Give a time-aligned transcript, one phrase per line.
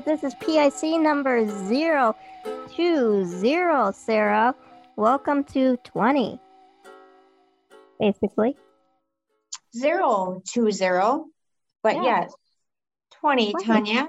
[0.00, 4.54] right, this is PIC number 020, Sarah.
[4.96, 6.40] Welcome to 20.
[7.98, 8.56] Basically.
[9.76, 11.26] Zero two zero.
[11.82, 12.22] But Yeah.
[12.22, 12.34] yes,
[13.10, 13.64] 20, 20.
[13.66, 14.08] Tanya.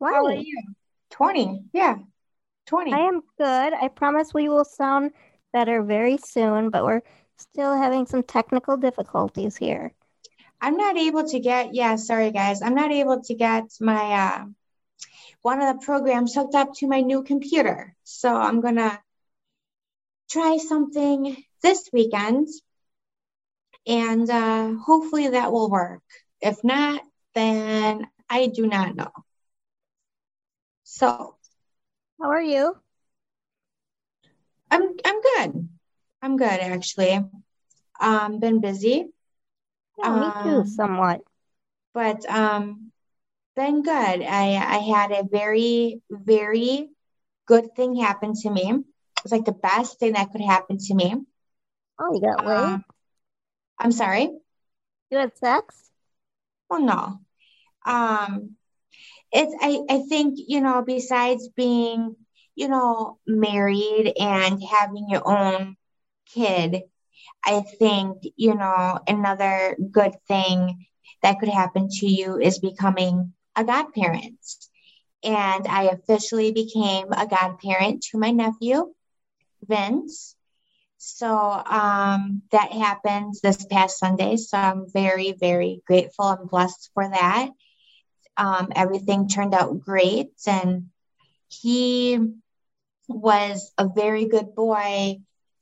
[0.00, 0.44] How are 20.
[0.46, 0.62] you?
[1.10, 1.64] 20.
[1.72, 1.96] Yeah.
[2.66, 2.92] 20.
[2.92, 3.72] I am good.
[3.74, 5.12] I promise we will sound
[5.52, 7.02] better very soon, but we're
[7.36, 9.92] still having some technical difficulties here.
[10.60, 12.62] I'm not able to get, yeah, sorry guys.
[12.62, 14.44] I'm not able to get my uh
[15.42, 17.94] one of the programs hooked up to my new computer.
[18.04, 19.00] So I'm gonna
[20.30, 22.48] try something this weekend
[23.86, 26.02] and uh hopefully that will work.
[26.40, 27.02] If not,
[27.34, 29.10] then I do not know.
[30.84, 31.36] So
[32.20, 32.76] How are you?
[34.70, 35.68] I'm I'm good.
[36.22, 37.24] I'm good actually.
[38.00, 39.06] Um been busy.
[39.98, 41.20] Yeah, me too, Um, somewhat.
[41.94, 42.92] but um
[43.56, 46.90] been good i i had a very very
[47.46, 48.70] good thing happen to me.
[48.70, 51.14] It was like the best thing that could happen to me.
[51.98, 52.56] Oh, you got laid?
[52.56, 52.84] um,
[53.78, 54.30] i'm sorry?
[55.10, 55.90] You had sex?
[56.68, 57.20] well no.
[57.86, 58.56] Um
[59.30, 62.16] it's i i think you know besides being
[62.54, 65.76] you know married and having your own
[66.32, 66.82] kid
[67.44, 70.86] i think you know another good thing
[71.22, 74.40] that could happen to you is becoming a godparent.
[75.22, 78.92] And i officially became a godparent to my nephew
[79.66, 80.36] vince.
[80.98, 84.36] So um that happened this past sunday.
[84.36, 87.50] So i'm very very grateful and blessed for that.
[88.36, 90.32] Um, everything turned out great.
[90.46, 90.90] And
[91.48, 92.18] he
[93.08, 95.18] was a very good boy.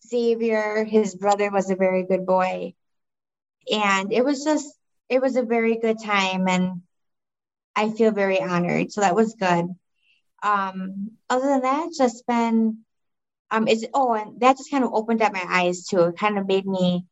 [0.07, 2.75] Xavier his brother was a very good boy.
[3.71, 4.75] And it was just
[5.09, 6.49] it was a very good time.
[6.49, 6.83] And
[7.77, 9.67] i feel very honored so that was good
[10.43, 12.79] um other than that it's just been
[13.51, 16.39] um it's oh and that just kind of opened up my eyes too it kind
[16.39, 17.05] of made me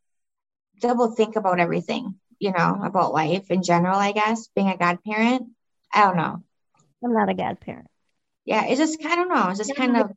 [0.80, 5.48] double think about everything you know about life in general i guess being a godparent
[5.92, 6.42] i don't know
[7.02, 7.88] I'm not a godparent.
[8.44, 10.12] yeah it's just i don't know it's just kind of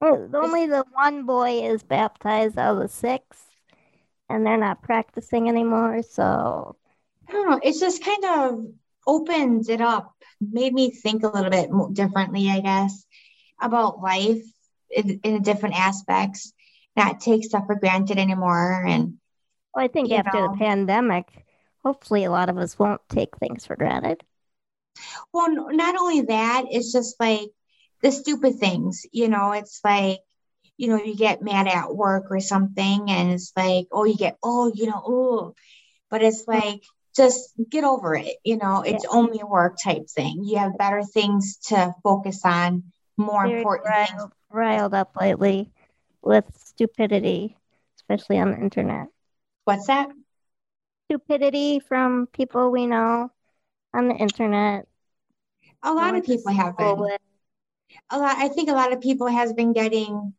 [0.00, 3.24] Oh, Only the one boy is baptized out of the six,
[4.28, 6.02] and they're not practicing anymore.
[6.02, 6.76] So,
[7.28, 7.60] I don't know.
[7.62, 8.66] It's just kind of
[9.08, 13.04] opened it up, made me think a little bit more differently, I guess,
[13.60, 14.42] about life
[14.90, 16.52] in, in different aspects,
[16.94, 18.84] not take stuff for granted anymore.
[18.86, 19.14] And
[19.74, 20.52] well, I think after know.
[20.52, 21.26] the pandemic,
[21.82, 24.22] hopefully a lot of us won't take things for granted.
[25.32, 27.48] well, not only that, it's just like
[28.02, 30.18] the stupid things, you know, it's like,
[30.76, 34.36] you know, you get mad at work or something, and it's like, oh, you get,
[34.42, 35.54] oh, you know, oh,
[36.10, 36.66] but it's mm-hmm.
[36.66, 36.82] like,
[37.18, 40.44] just get over it, you know, it's only a work type thing.
[40.44, 42.84] You have better things to focus on,
[43.18, 44.10] more Very important things.
[44.18, 45.70] riled, riled up lately
[46.22, 47.56] with stupidity,
[47.96, 49.08] especially on the internet.
[49.64, 50.08] What's that?
[51.10, 53.30] Stupidity from people we know
[53.92, 54.86] on the internet.
[55.82, 56.98] A lot of people have been.
[56.98, 57.20] with-
[58.10, 58.36] A lot.
[58.36, 60.34] I think a lot of people has been getting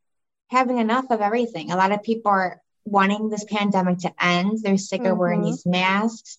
[0.49, 1.71] having enough of everything.
[1.71, 4.59] A lot of people are wanting this pandemic to end.
[4.61, 5.45] They're sick of wearing Mhm.
[5.45, 6.37] these masks.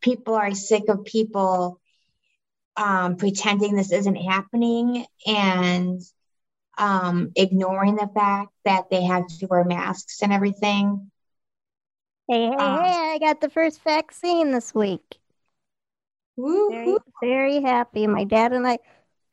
[0.00, 1.80] People are sick of people
[2.76, 6.00] um, pretending this isn't happening and
[6.78, 11.10] um, ignoring the fact that they have to wear masks and everything.
[12.28, 15.18] Hey, hey, Um, hey, I got the first vaccine this week.
[16.36, 18.06] Woo Very, very happy.
[18.06, 18.78] My dad and I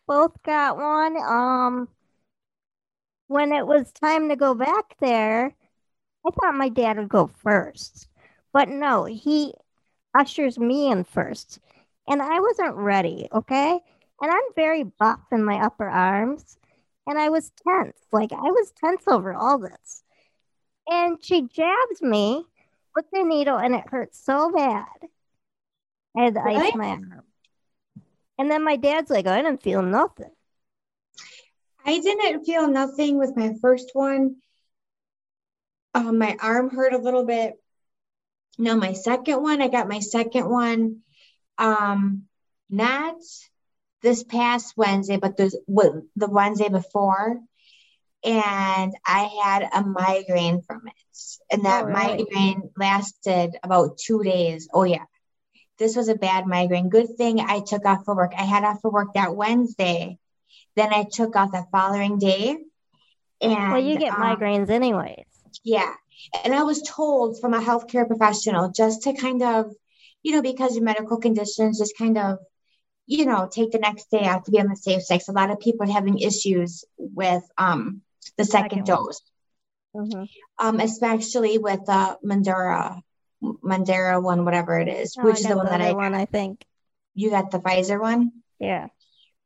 [0.08, 1.18] both got one.
[1.18, 1.88] Um,
[3.28, 5.53] when it was time to go back there,
[6.25, 8.08] I thought my dad would go first,
[8.52, 9.53] but no, he
[10.13, 11.59] ushers me in first,
[12.08, 13.28] and I wasn't ready.
[13.31, 13.80] Okay,
[14.22, 16.58] and I'm very buff in my upper arms,
[17.05, 17.97] and I was tense.
[18.11, 20.03] Like I was tense over all this,
[20.88, 22.44] and she jabs me
[22.96, 24.85] with the needle, and it hurt so bad.
[26.17, 27.23] I had to ice my arm.
[28.38, 30.32] And then my dad's like, I didn't feel nothing.
[31.85, 34.38] I didn't feel nothing with my first one.
[35.96, 37.53] Um, my arm hurt a little bit.
[38.58, 40.97] No, my second one, I got my second one.
[41.58, 42.24] Um,
[42.70, 43.16] not
[44.02, 45.52] this past Wednesday, but the
[46.16, 47.40] the Wednesday before,
[48.24, 52.26] and I had a migraine from it, and that Oh, really?
[52.28, 54.68] migraine lasted about two days.
[54.74, 55.06] Oh yeah,
[55.80, 56.90] this was a bad migraine.
[56.90, 58.34] Good thing I took off for work.
[58.38, 60.18] I had off for work that Wednesday.
[60.76, 62.58] Then I took off the following day.
[63.41, 65.26] And Well, you get um, migraines anyways.
[65.66, 65.94] Yeah.
[66.46, 69.73] And I was told from a healthcare professional just to kind of,
[70.23, 72.40] you know, because your medical conditions just kind of
[73.08, 75.22] you know, take the next day out to be on the safe side.
[75.28, 78.02] A lot of people are having issues with um,
[78.38, 79.22] the second, dose,
[79.96, 80.23] mm-hmm.
[80.58, 83.02] um, especially with the uh, Mandara,
[83.44, 86.16] Mandara one, whatever it is, oh, which is the one that I one.
[86.16, 86.66] I think
[87.14, 88.32] you got the Pfizer one.
[88.59, 88.88] Yeah,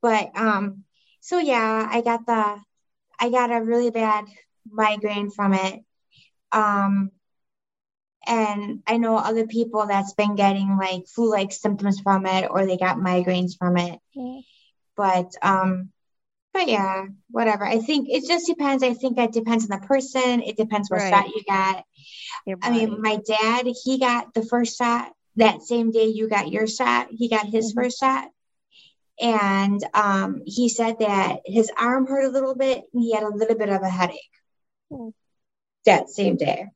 [0.01, 0.85] but um,
[1.19, 2.61] so yeah, I got the,
[3.19, 4.25] I got a really bad
[4.69, 5.81] migraine from it.
[6.51, 7.11] Um,
[8.25, 12.65] and I know other people that's been getting like flu like symptoms from it or
[12.65, 13.99] they got migraines from it.
[14.15, 14.45] Okay.
[14.95, 15.89] But um
[16.53, 17.65] but yeah, whatever.
[17.65, 18.83] I think it just depends.
[18.83, 20.41] I think it depends on the person.
[20.41, 21.13] It depends what right.
[21.13, 21.85] shot you got.
[22.63, 26.67] I mean, my dad, he got the first shot that same day you got your
[26.67, 27.07] shot.
[27.11, 27.81] He got his mm-hmm.
[27.81, 28.29] first shot.
[29.21, 33.35] And um, he said that his arm hurt a little bit and he had a
[33.35, 34.19] little bit of a headache
[34.91, 35.13] mm.
[35.89, 36.67] That same day.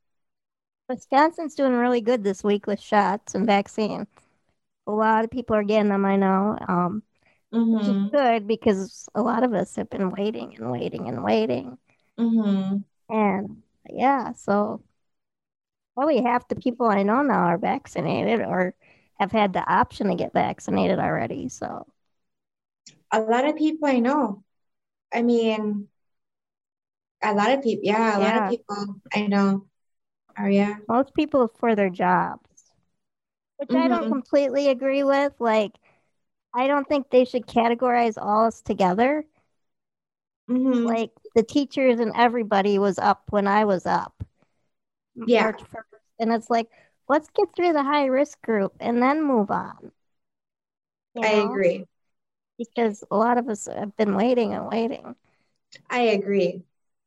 [0.88, 4.06] Wisconsin's doing really good this week with shots and vaccine.
[4.86, 6.58] A lot of people are getting them, I know.
[6.68, 7.02] Um,
[7.52, 7.74] mm-hmm.
[7.74, 8.16] Which is mm-hmm.
[8.16, 11.78] good because a lot of us have been waiting and waiting and waiting.
[12.18, 12.76] Mm-hmm.
[13.14, 14.82] And yeah, so
[15.94, 18.74] probably half the people I know now are vaccinated or
[19.18, 21.48] have had the option to get vaccinated already.
[21.48, 21.86] So
[23.10, 24.42] a lot of people I know.
[25.12, 25.88] I mean,
[27.30, 28.24] a lot of people, yeah, a yeah.
[28.24, 29.66] lot of people I know
[30.38, 30.76] Oh yeah.
[30.88, 32.48] Most people for their jobs,
[33.56, 33.82] which mm-hmm.
[33.82, 34.12] I don't mm-hmm.
[34.12, 35.32] completely agree with.
[35.38, 35.72] Like,
[36.52, 39.24] I don't think they should categorize all us together.
[40.50, 40.84] Mm-hmm.
[40.84, 44.24] Like the teachers and everybody was up when I was up.
[45.14, 45.52] Yeah.
[46.18, 46.68] And it's like,
[47.08, 49.92] let's get through the high risk group and then move on.
[51.14, 51.28] You know?
[51.28, 51.84] I agree.
[52.58, 55.14] Because a lot of us have been waiting and waiting.
[55.90, 56.64] I agree.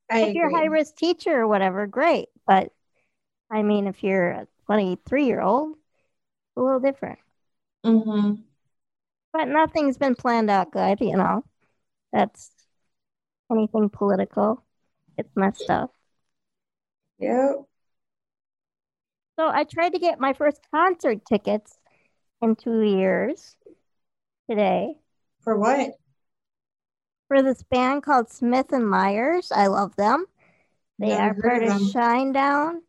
[0.09, 2.29] I if you're a high risk teacher or whatever, great.
[2.45, 2.71] But
[3.51, 5.75] I mean, if you're a 23 year old,
[6.55, 7.19] a little different.
[7.85, 8.41] Mm-hmm.
[9.33, 11.43] But nothing's been planned out good, you know.
[12.11, 12.51] That's
[13.51, 14.63] anything political.
[15.17, 15.91] It's messed up.
[17.19, 17.53] Yeah.
[19.39, 21.77] So I tried to get my first concert tickets
[22.41, 23.55] in two years
[24.49, 24.95] today.
[25.41, 25.91] For what?
[27.27, 29.51] For this band called Smith and Myers.
[29.51, 30.25] I love them.
[30.99, 32.79] They Never are part of Shinedown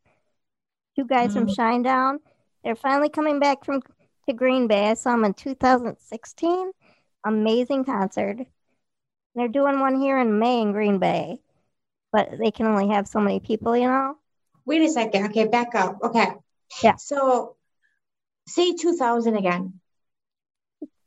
[0.98, 1.46] two guys mm-hmm.
[1.46, 2.18] from Shinedown.
[2.64, 3.82] They're finally coming back from
[4.26, 4.90] to Green Bay.
[4.90, 6.72] I saw them in 2016.
[7.24, 8.38] Amazing concert.
[9.34, 11.38] They're doing one here in May in Green Bay,
[12.12, 14.16] but they can only have so many people, you know.
[14.66, 15.26] Wait a second.
[15.26, 15.98] Okay, back up.
[16.02, 16.26] Okay.
[16.82, 16.96] Yeah.
[16.96, 17.56] So
[18.46, 19.80] say 2000 again.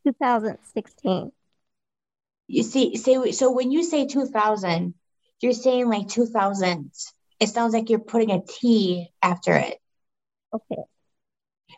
[0.06, 1.32] 2016.
[2.52, 4.94] You see, say so when you say 2000,
[5.40, 6.92] you're saying like 2000.
[7.40, 9.80] It sounds like you're putting a T after it.
[10.54, 10.82] Okay.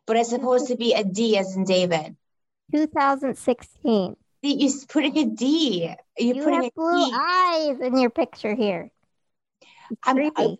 [0.08, 2.18] But it's supposed to be a D as in David.
[2.72, 4.16] 2016.
[4.42, 5.94] You're putting a D.
[6.18, 8.92] You're you putting have blue eyes in your picture here.
[10.04, 10.56] I'm, I, uh,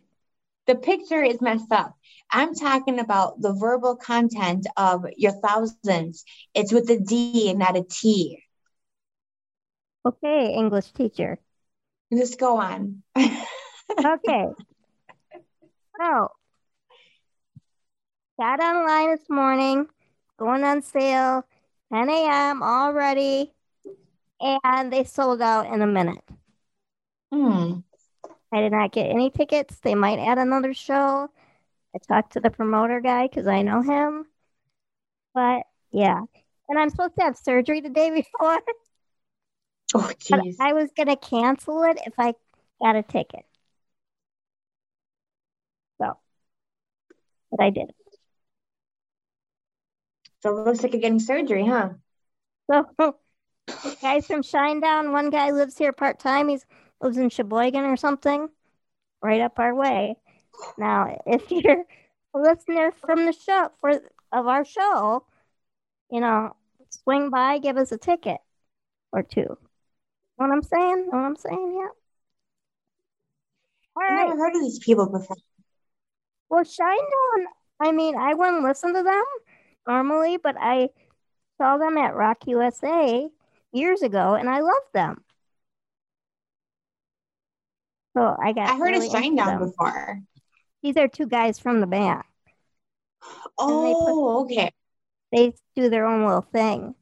[0.68, 1.98] the picture is messed up.
[2.32, 6.24] I'm talking about the verbal content of your thousands.
[6.54, 8.43] It's with a D and not a T.
[10.06, 11.40] Okay, English teacher.
[12.12, 13.04] Just go on.
[13.18, 14.46] okay.
[15.96, 16.30] So
[18.40, 19.86] Got online this morning,
[20.38, 21.46] going on sale,
[21.94, 22.64] 10 a.m.
[22.64, 23.54] already,
[24.42, 26.24] and they sold out in a minute.
[27.32, 27.82] Hmm.
[28.52, 29.80] I did not get any tickets.
[29.80, 31.30] They might add another show.
[31.96, 34.26] I talked to the promoter guy because I know him.
[35.36, 36.22] But yeah.
[36.70, 38.60] And I'm supposed to have surgery the day before.
[39.94, 40.12] Oh.
[40.60, 42.34] I was going to cancel it if I
[42.82, 43.46] got a ticket.
[46.00, 46.18] So,
[47.52, 47.92] but I did.
[50.42, 51.90] So it looks like you're getting surgery, huh?
[52.70, 52.86] So
[54.02, 56.50] guys from Shinedown, one guy lives here part time.
[56.50, 56.66] He's
[57.02, 58.50] lives in Sheboygan or something,
[59.22, 60.16] right up our way.
[60.78, 61.86] Now, if you're
[62.34, 63.92] a listener from the show for
[64.32, 65.26] of our show,
[66.12, 66.56] you know,
[66.90, 68.40] swing by, give us a ticket
[69.12, 69.58] or two.
[70.44, 71.08] What I'm saying?
[71.10, 71.74] Know what I'm saying?
[71.74, 71.88] Yeah.
[73.96, 74.28] All I right.
[74.28, 75.38] never heard of these people before.
[76.50, 77.46] Well, Shinedown,
[77.80, 79.24] I mean, I wouldn't listen to them
[79.88, 80.90] normally, but I
[81.58, 83.30] saw them at Rock USA
[83.72, 85.24] years ago and I loved them.
[88.18, 88.70] So I got.
[88.70, 90.20] I heard really a Shinedown before.
[90.82, 92.24] These are two guys from the band.
[93.58, 94.72] Oh, they put, oh, okay.
[95.32, 96.96] They do their own little thing,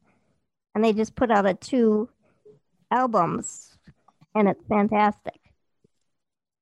[0.76, 2.08] and they just put out a two
[2.92, 3.76] albums,
[4.34, 5.40] and it's fantastic.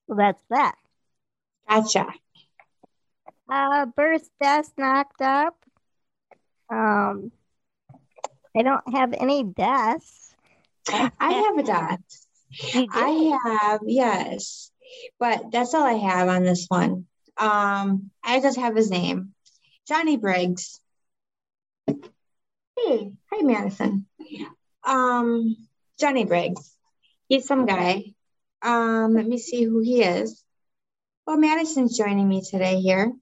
[0.08, 0.76] So that's that.
[1.68, 2.06] Gotcha.
[3.48, 5.56] Uh, Birth, Death, Knocked Up,
[6.70, 7.32] um,
[8.56, 10.34] I don't have any deaths.
[10.88, 12.00] I have a death.
[12.92, 14.70] I have, yes.
[15.18, 17.06] But that's all I have on this one.
[17.36, 19.34] Um, I just have his name.
[19.86, 20.80] Johnny Briggs.
[21.86, 24.06] Hey, hi Madison.
[24.84, 25.56] Um,
[26.00, 26.76] Johnny Briggs.
[27.28, 28.14] He's some guy.
[28.62, 30.42] Um, let me see who he is.
[31.26, 33.12] Well, Madison's joining me today here.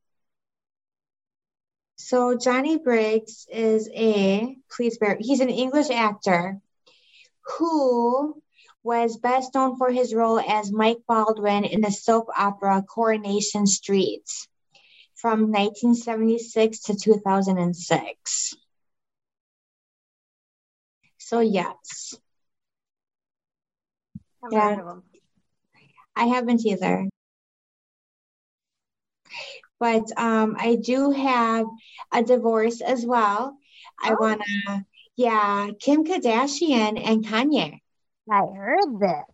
[1.96, 5.18] So Johnny Briggs is a please bear.
[5.20, 6.60] He's an English actor
[7.58, 8.40] who
[8.82, 14.24] was best known for his role as Mike Baldwin in the soap opera Coronation Street
[15.16, 18.54] from 1976 to 2006.
[21.18, 22.14] So yes,
[24.50, 24.74] Yeah.
[24.74, 25.02] heard of 'em.
[26.16, 27.08] I haven't either.
[29.80, 31.66] But um, I do have
[32.12, 33.56] a divorce as well.
[34.02, 34.16] I Oh.
[34.20, 34.84] wanna,
[35.16, 37.78] yeah, Kim Kardashian and Kanye.
[38.30, 39.24] I heard this.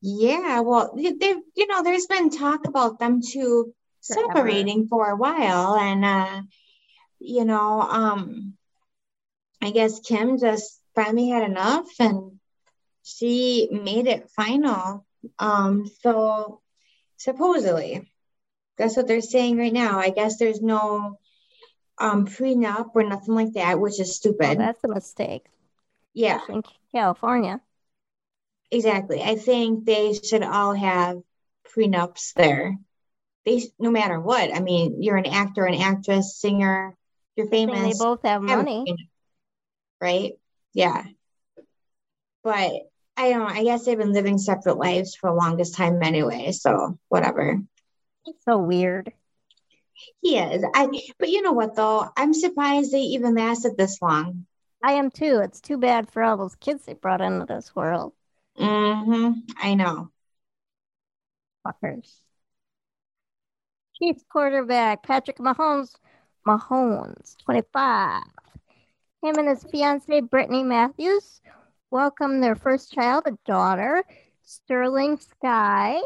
[0.00, 3.74] Yeah, well, they- you know, there's been talk about them two
[4.06, 4.28] Forever.
[4.32, 6.42] separating for a while, and uh,
[7.20, 8.56] you know, um,
[9.60, 12.37] I guess Kim just finally had enough, and
[13.16, 15.06] she made it final.
[15.38, 16.60] Um, so
[17.16, 18.10] supposedly,
[18.76, 19.98] that's what they're saying right now.
[19.98, 21.18] I guess there's no
[21.98, 24.58] um prenup or nothing like that, which is stupid.
[24.58, 25.46] that's a mistake.
[26.14, 26.40] Yeah.
[26.48, 26.62] in
[26.92, 27.60] California.
[28.70, 29.22] Exactly.
[29.22, 31.18] I think they should all have
[31.74, 32.76] prenups there.
[33.46, 34.54] They, no matter what.
[34.54, 36.94] I mean, you're an actor, an actress, singer,
[37.36, 37.98] you're famous.
[37.98, 38.84] They both have have money.
[38.86, 39.08] prenup,
[40.00, 40.32] right?
[40.74, 41.04] Yeah.
[42.42, 42.72] But
[43.18, 43.46] I don't know.
[43.46, 46.52] I guess they've been living separate lives for the longest time anyway.
[46.52, 47.60] So whatever.
[48.26, 49.12] It's so weird.
[50.22, 50.64] He is.
[50.72, 50.88] I.
[51.18, 52.08] But you know what though?
[52.16, 54.46] I'm surprised they even lasted this long.
[54.84, 55.40] I am too.
[55.42, 58.12] It's too bad for all those kids they brought into this world.
[58.56, 60.10] hmm I know.
[61.66, 62.20] Fuckers.
[63.96, 65.96] Chiefs quarterback Patrick Mahomes,
[66.46, 68.22] Mahomes, 25.
[69.24, 71.40] Him and his fiancee Brittany Matthews
[71.90, 74.04] welcomed their first child, a daughter,
[74.42, 76.00] Sterling Skye.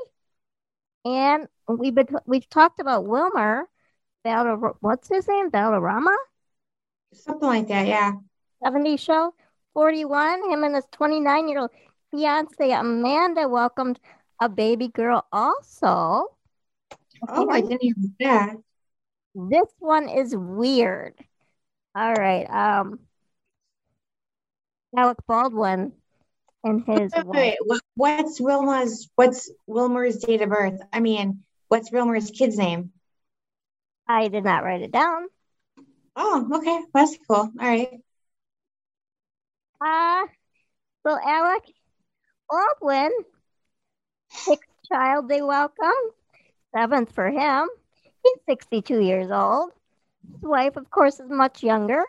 [1.05, 3.69] And we've been we've talked about Wilmer,
[4.25, 5.51] Valder, what's his name?
[5.51, 6.17] Valderrama?
[7.13, 7.87] Something like that.
[7.87, 8.13] Yeah.
[8.63, 9.35] 70 show.
[9.75, 10.51] 41.
[10.51, 11.71] Him and his 29 year old
[12.11, 13.99] fiance Amanda welcomed
[14.41, 16.27] a baby girl also.
[17.29, 18.57] Oh, I didn't even know that.
[19.35, 21.15] This one is weird.
[21.95, 22.45] All right.
[22.51, 23.01] Um,
[24.97, 25.93] Alec Baldwin
[26.65, 27.55] and his Wait, wife.
[27.65, 30.81] wait, what's Wilma's what's Wilmer's date of birth?
[30.93, 32.93] I mean, what's Wilmer's kid's name?
[34.07, 35.29] I did not write it down.
[36.17, 37.37] Oh, okay, that's cool.
[37.39, 38.01] All right.
[39.81, 40.27] Uh,
[41.05, 41.65] so Alec
[42.49, 43.11] Baldwin,
[44.31, 45.93] sixth child they welcome,
[46.75, 47.69] seventh for him.
[48.23, 49.73] He's 62 years old.
[50.33, 52.05] His wife, of course, is much younger.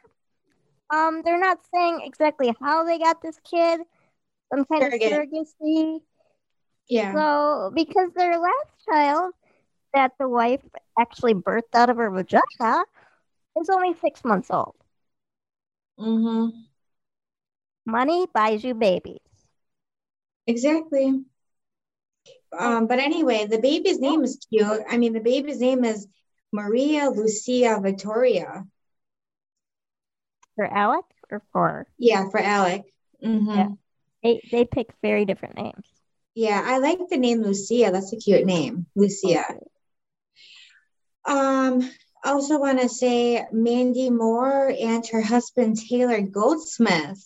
[0.93, 3.81] Um, they're not saying exactly how they got this kid,
[4.53, 5.13] some kind Surrogate.
[5.13, 6.01] of surrogacy.
[6.87, 7.13] Yeah.
[7.13, 9.33] So, because their last child
[9.93, 10.61] that the wife
[10.99, 12.83] actually birthed out of her vagina
[13.59, 14.75] is only six months old.
[15.99, 16.59] Mm-hmm.
[17.85, 19.19] Money buys you babies.
[20.45, 21.23] Exactly.
[22.57, 24.81] Um, but anyway, the baby's name is cute.
[24.87, 26.07] I mean, the baby's name is
[26.51, 28.65] Maria Lucia Victoria.
[30.55, 32.83] For Alec or for Yeah, for Alec.
[33.21, 33.67] hmm Yeah.
[34.21, 35.85] they they pick very different names.
[36.35, 37.91] Yeah, I like the name Lucia.
[37.91, 39.45] That's a cute name, Lucia.
[41.25, 41.89] Um,
[42.23, 47.23] also want to say Mandy Moore and her husband Taylor Goldsmith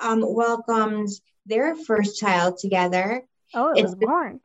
[0.00, 1.08] um, welcomed
[1.46, 3.24] their first child together.
[3.54, 4.40] Oh, it It's was born.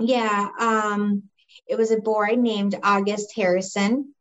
[0.00, 1.24] Yeah, um,
[1.66, 4.11] it was a boy named August Harrison.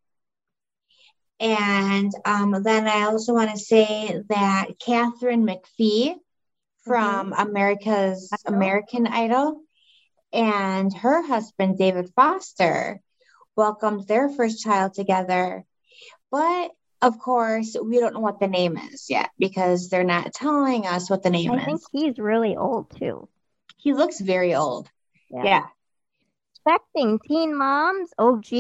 [1.42, 6.14] And um, then I also want to say that Katharine McPhee
[6.84, 8.56] from America's Idol.
[8.56, 9.62] American Idol
[10.32, 13.02] and her husband David Foster
[13.56, 15.66] welcomed their first child together.
[16.30, 16.72] But
[17.02, 21.10] of course, we don't know what the name is yet because they're not telling us
[21.10, 21.60] what the name is.
[21.60, 23.28] I think he's really old too.
[23.78, 24.90] He looks very old.
[25.32, 25.44] Yeah.
[25.44, 25.66] Yeah.
[26.56, 28.54] Expecting teen moms, OG.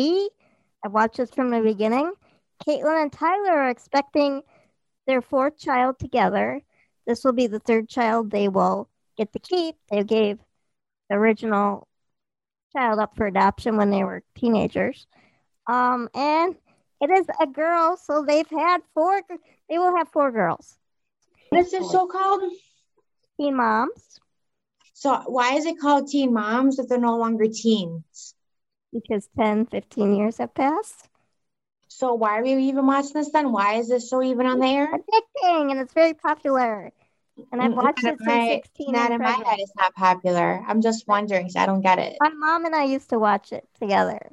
[0.83, 2.11] I watched this from the beginning.
[2.65, 4.41] Catelynn and Tyler are expecting
[5.07, 6.61] their fourth child together.
[7.07, 9.75] This will be the third child they will get to keep.
[9.89, 10.39] They gave
[11.09, 11.87] the original
[12.73, 15.07] child up for adoption when they were teenagers.
[15.67, 16.55] Um, and
[17.01, 19.21] It is a girl, so they've had four.
[19.67, 20.77] They will have four girls.
[21.49, 22.43] What is this so called
[23.39, 24.19] Teen moms.
[24.93, 28.35] So why is it called Teen Moms if they're no longer teens?
[28.93, 31.09] Because 10, 15 years have passed.
[32.01, 33.51] So why are we even watching this then?
[33.51, 34.87] Why is this show even on the air?
[34.91, 36.91] Addicting, and it's very popular.
[37.51, 38.91] And I've watched not it since my, 16.
[38.91, 39.59] not in my head.
[39.59, 40.63] It's not popular.
[40.67, 41.45] I'm just wondering.
[41.45, 42.17] 'cause I don't get it.
[42.19, 44.31] My mom and I used to watch it together,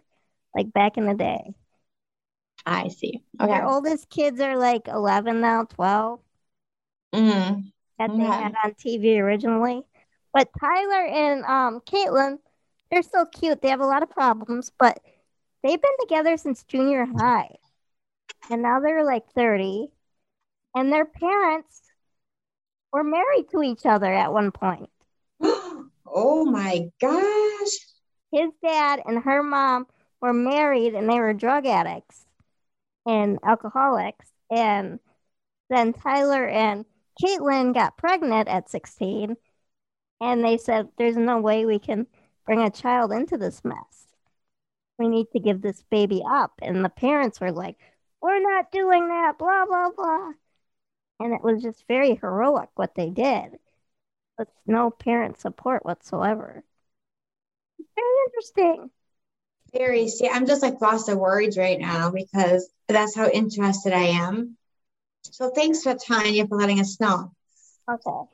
[0.57, 1.53] like back in the day.
[2.65, 3.23] I see.
[3.39, 3.53] Okay.
[3.53, 6.21] Their oldest kids are like 11 now, 12
[7.13, 7.61] Mm-hmm.
[7.99, 8.25] that they Okay.
[8.25, 9.83] had on TV originally.
[10.33, 12.39] But Tyler and um, Catelynn,
[12.91, 13.61] they're so cute.
[13.61, 15.01] They have a lot of problems, but
[15.63, 17.57] they've been together since junior high.
[18.51, 19.89] And now they're like 30.
[20.75, 21.83] And their parents
[22.93, 24.91] were married to each other at one point.
[25.41, 27.73] oh my gosh.
[28.33, 29.87] His dad and her mom
[30.21, 32.27] were married and they were drug addicts
[33.07, 34.31] and alcoholics.
[34.51, 35.01] And
[35.71, 36.85] then Tyler and
[37.23, 39.37] Catelynn got pregnant at 16.
[40.21, 42.07] And they said, There's no way we can
[42.47, 44.08] bring a child into this mess.
[44.99, 46.59] We need to give this baby up.
[46.63, 47.77] And the parents were like,
[48.21, 50.33] We're not doing that, blah, blah, blah.
[51.21, 53.59] And it was just very heroic what they did
[54.39, 56.63] with no parent support whatsoever.
[57.97, 58.91] Very interesting.
[59.73, 60.09] Very.
[60.09, 64.57] See, I'm just like lost of words right now because that's how interested I am.
[65.25, 67.33] So thanks for Tanya for letting us know.
[67.91, 68.31] Okay.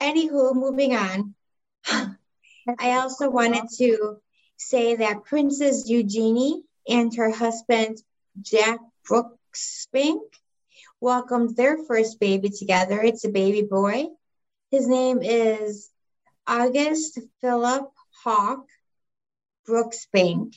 [0.00, 1.34] Anywho, moving on.
[1.86, 2.16] I
[2.92, 4.16] also wanted to
[4.56, 7.98] say that Princess Eugenie and her husband
[8.40, 8.78] Jack
[9.08, 10.20] Brooksbank
[11.00, 13.00] welcomed their first baby together.
[13.00, 14.06] It's a baby boy.
[14.70, 15.90] His name is
[16.46, 17.90] August Philip
[18.24, 18.64] Hawk
[19.68, 20.54] Brooksbank.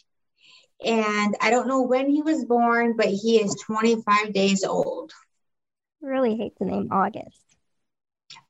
[0.84, 5.12] And I don't know when he was born, but he is 25 days old.
[6.02, 7.42] Really hate the name August.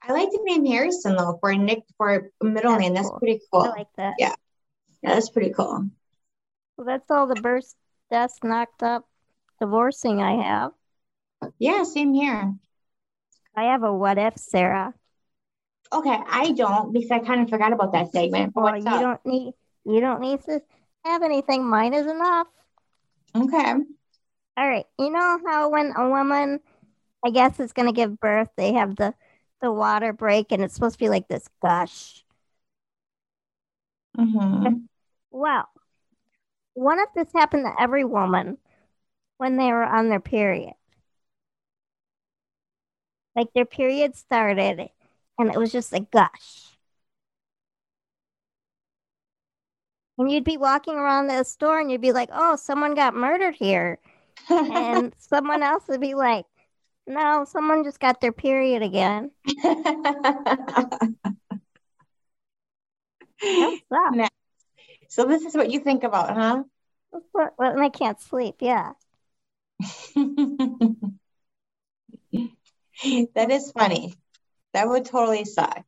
[0.01, 2.93] I like the name Harrison though for a nick for a middle That's name.
[2.93, 3.19] That's cool.
[3.19, 3.62] pretty cool.
[3.62, 4.15] I like that.
[4.17, 4.36] Yeah.
[5.05, 5.89] Yeah, that's pretty cool.
[6.77, 7.75] Well, that's all the birth,
[8.09, 9.07] deaths, knocked up,
[9.59, 10.71] divorcing I have.
[11.59, 12.55] Yeah, same here.
[13.55, 14.95] I have a what if, Sarah.
[15.93, 18.53] Okay, I don't because I kind of forgot about that segment.
[18.55, 18.99] But Well, what's you up?
[18.99, 19.53] don't need
[19.85, 20.59] you don't need to
[21.05, 21.63] have anything.
[21.63, 22.47] Mine is enough.
[23.35, 23.73] Okay.
[24.57, 24.85] All right.
[24.97, 26.61] You know how when a woman,
[27.23, 29.13] I guess, is going to give birth, they have the
[29.61, 32.25] the water break, and it's supposed to be like this gush.
[34.15, 34.87] hmm
[35.36, 35.69] Well,
[36.76, 38.58] what if this happened to every woman
[39.38, 40.76] when they were on their period?
[43.36, 44.89] Like their period started
[45.38, 46.78] and it was just a gush.
[50.17, 53.56] And you'd be walking around the store and you'd be like, oh, someone got murdered
[53.56, 54.00] here.
[54.69, 56.45] And someone else would be like,
[57.08, 59.32] no, someone just got their period again.
[63.58, 64.30] That sucks.
[65.15, 66.63] So this is what you think about, huh?
[67.32, 68.91] What- When I can't sleep, yeah.
[73.34, 74.13] that is funny.
[74.73, 75.86] That would totally suck.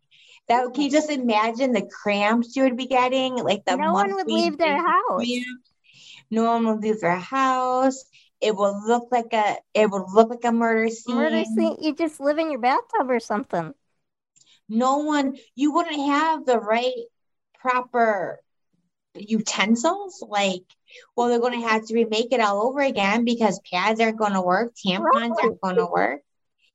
[0.48, 3.36] That can you just imagine the cramps you would be getting?
[3.36, 5.18] Like the No one would leave their house.
[5.18, 5.74] cramps.
[6.32, 8.06] No one would leave their house.
[8.40, 11.18] It will look like a it would look like a murder scene.
[11.18, 13.74] Murder scene, you just live in your bathtub or something.
[14.70, 16.94] No one you wouldn't have the right
[17.60, 18.40] proper
[19.20, 20.24] utensils.
[20.28, 20.64] Like,
[21.16, 24.74] well, they're gonna have to remake it all over again because pads aren't gonna work,
[24.76, 25.32] tampons Right.
[25.44, 26.22] aren't gonna work.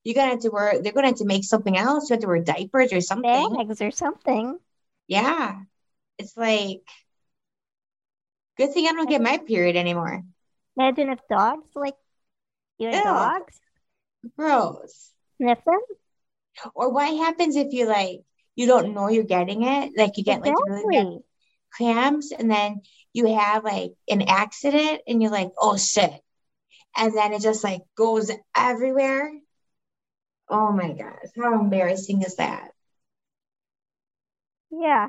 [0.04, 2.10] You're gonna have to wear they're gonna have to make something else.
[2.10, 3.56] You have to wear diapers or something.
[3.56, 4.58] Bags or something.
[5.06, 5.60] Yeah.
[6.18, 6.82] It's like
[8.56, 10.22] good thing I don't get my period anymore.
[10.76, 11.94] Imagine if dogs like
[12.78, 13.02] you Ew.
[13.02, 13.60] dogs
[14.36, 15.10] Gross.
[15.36, 15.80] sniffing.
[16.74, 18.20] Or what happens if you like
[18.54, 19.92] you don't know you're getting it?
[19.96, 21.24] Like you get like really bad Exactly.
[21.76, 22.82] Cramps and then
[23.12, 26.12] you have like an accident and you're like, oh shit.
[26.96, 29.32] And then it just like goes everywhere.
[30.48, 32.68] Oh my gosh, how embarrassing is that?
[34.70, 35.08] Yeah.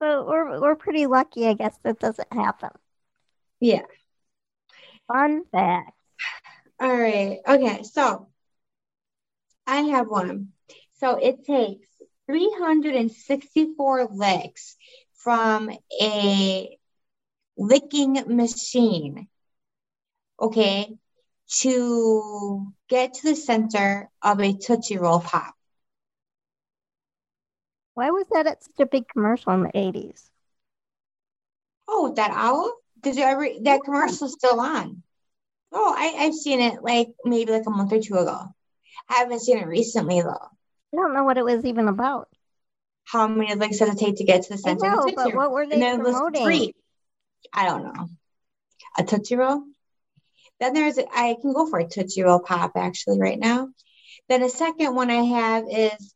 [0.00, 2.70] But we're we're pretty lucky, I guess, that doesn't happen.
[3.60, 3.86] Yeah.
[5.08, 5.92] Fun fact.
[6.80, 7.38] All right.
[7.46, 7.82] Okay.
[7.84, 8.28] So
[9.66, 10.48] I have one.
[10.94, 11.88] So it takes
[12.26, 14.76] 364 licks
[15.24, 15.70] from
[16.02, 16.78] a
[17.56, 19.26] licking machine,
[20.38, 20.94] okay,
[21.48, 25.54] to get to the center of a Tootsie Roll Pop.
[27.94, 30.30] Why was that at such a big commercial in the 80s?
[31.88, 32.72] Oh, that owl?
[33.00, 35.02] Did you ever, that commercial's still on.
[35.72, 38.54] Oh, I, I've seen it like maybe like a month or two ago.
[39.08, 40.48] I haven't seen it recently though.
[40.92, 42.28] I don't know what it was even about.
[43.04, 44.86] How many says it take to get to the center?
[44.86, 46.42] of know, the but what were they lists promoting?
[46.42, 46.74] three.
[47.52, 48.08] I don't know.
[48.98, 49.64] A Tootsie Roll?
[50.60, 53.68] Then there's, I can go for a Tootsie Roll Pop actually right now.
[54.28, 56.14] Then a second one I have is,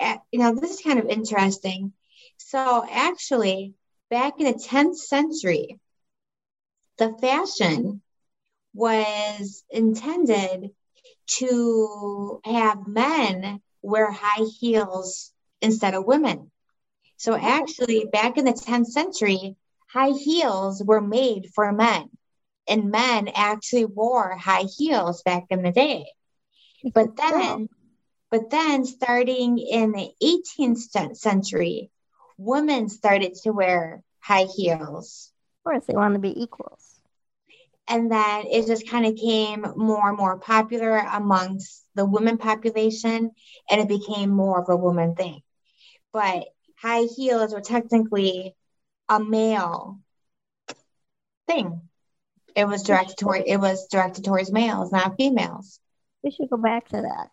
[0.00, 1.92] eh, you know, this is kind of interesting.
[2.38, 3.74] So actually,
[4.10, 5.78] back in the 10th century,
[6.98, 8.02] the fashion
[8.72, 10.70] was intended
[11.26, 15.32] to have men wear high heels
[15.64, 16.50] instead of women.
[17.16, 19.56] So actually, back in the 10th century,
[19.88, 22.10] high heels were made for men,
[22.68, 26.06] and men actually wore high heels back in the day.
[26.92, 27.68] But then,
[28.30, 31.90] but then, starting in the 18th century,
[32.36, 35.32] women started to wear high heels.
[35.60, 37.00] Of course, they want to be equals.
[37.86, 43.30] And then it just kind of came more and more popular amongst the women population,
[43.70, 45.40] and it became more of a woman thing.
[46.14, 46.46] But
[46.80, 48.54] high heels were technically
[49.08, 49.98] a male
[51.48, 51.82] thing.
[52.54, 55.80] It was directed toward it was directed towards males, not females.
[56.22, 57.30] We should go back to that.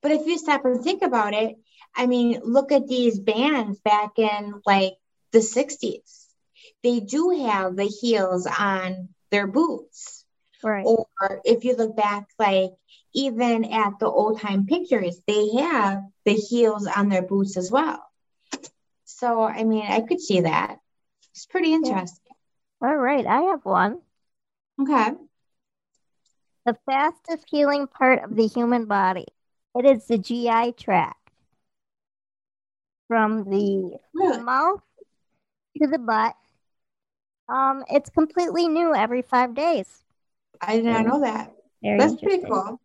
[0.00, 1.56] But if you stop and think about it,
[1.94, 4.94] I mean, look at these bands back in like
[5.32, 6.26] the 60s.
[6.84, 10.24] They do have the heels on their boots.
[10.62, 10.84] Right.
[10.86, 12.70] Or if you look back, like
[13.14, 18.02] even at the old time pictures, they have the heels on their boots as well.
[19.04, 20.78] So, I mean, I could see that.
[21.34, 22.34] It's pretty interesting.
[22.82, 24.00] All right, I have one.
[24.80, 25.12] Okay.
[26.64, 29.26] The fastest healing part of the human body.
[29.76, 31.30] It is the GI tract.
[33.08, 34.42] From the Really?
[34.42, 34.82] mouth
[35.80, 36.36] to the butt.
[37.48, 40.04] Um, it's completely new every five days.
[40.60, 41.52] I did not know that.
[41.82, 42.80] Very That's pretty cool.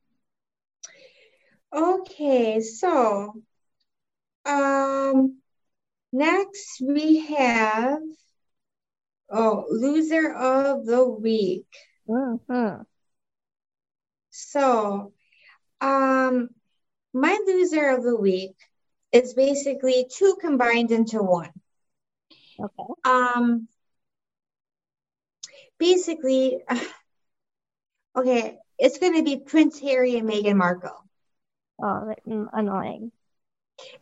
[1.73, 3.33] Okay, so
[4.45, 5.37] um
[6.13, 7.99] next we have
[9.29, 11.67] oh loser of the week.
[12.07, 12.85] Mhm.
[14.29, 15.13] So
[15.81, 16.49] um
[17.13, 18.55] my loser of the week
[19.11, 21.51] is basically two combined into one.
[22.59, 22.83] Okay.
[23.03, 23.67] Um
[25.77, 26.63] basically
[28.15, 31.06] okay, it's gonna be Prince Harry and Meghan Markle.
[31.81, 33.11] Oh, mm, annoying.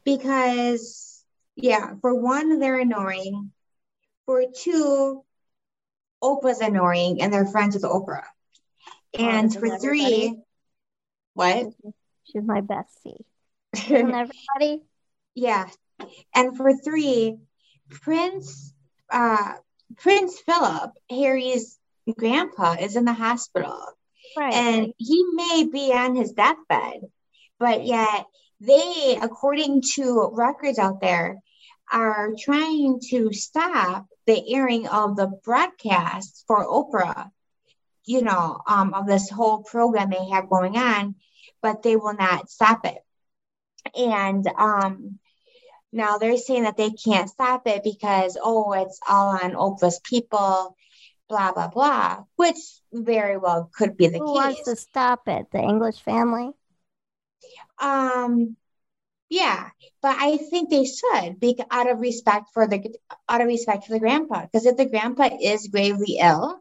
[0.04, 1.24] because
[1.56, 3.52] yeah, for one, they're annoying.
[4.26, 5.24] For two,
[6.24, 8.24] Oprah's annoying and they're friends with Oprah.
[9.18, 10.36] And isn't for three,
[11.34, 11.68] what?
[12.24, 13.24] She's my bestie.
[13.76, 14.84] Everybody?
[15.36, 15.68] yeah.
[16.34, 17.38] And for three,
[17.90, 18.74] Prince
[19.12, 19.54] uh
[19.98, 21.78] Prince Philip, Harry's
[22.18, 23.80] grandpa, is in the hospital.
[24.38, 24.54] Right.
[24.54, 27.02] and he may be on his deathbed,
[27.60, 28.26] but yet
[28.60, 31.40] they, according to records out there,
[31.92, 37.30] are trying to stop the airing of the broadcasts for Oprah,
[38.06, 41.16] you know, um, of this whole program they have going on,
[41.62, 42.98] but they will not stop it.
[43.96, 45.20] And um,
[45.92, 50.76] now they're saying that they can't stop it because, oh, it's all on Oprah's people,
[51.30, 52.58] blah, blah, blah, which
[52.92, 54.36] very well could be the Who case.
[54.36, 55.46] wants to stop it?
[55.52, 56.52] The English family?
[57.80, 58.56] Um,
[59.30, 59.70] yeah,
[60.02, 62.96] but I think they should be out of respect for the
[63.28, 64.44] out of respect for the grandpa.
[64.44, 66.60] Because if the grandpa is gravely ill,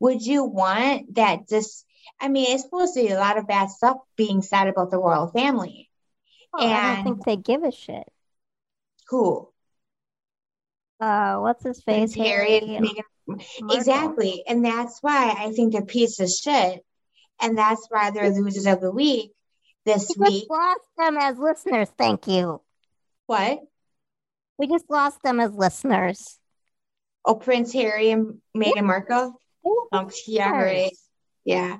[0.00, 1.48] would you want that?
[1.48, 1.86] Just,
[2.20, 4.98] I mean, it's supposed to be a lot of bad stuff being said about the
[4.98, 5.88] royal family.
[6.52, 8.06] Oh, I don't think they give a shit.
[9.08, 9.48] Who?
[11.00, 12.14] Uh, what's his face?
[12.14, 12.88] Harry, and
[13.28, 14.42] and Exactly.
[14.46, 16.84] And that's why I think they're pieces of shit.
[17.40, 19.32] And that's why they're losers of the week
[19.84, 20.40] this We week.
[20.42, 21.88] just lost them as listeners.
[21.96, 22.60] Thank you.
[23.26, 23.60] What?
[24.58, 26.38] We just lost them as listeners.
[27.24, 29.34] Oh, Prince Harry and Meghan Markle?
[29.64, 30.96] Oh, yeah, right.
[31.44, 31.78] Yeah.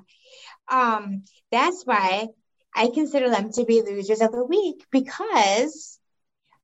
[0.69, 2.27] Um, that's why
[2.75, 5.99] I consider them to be losers of the week because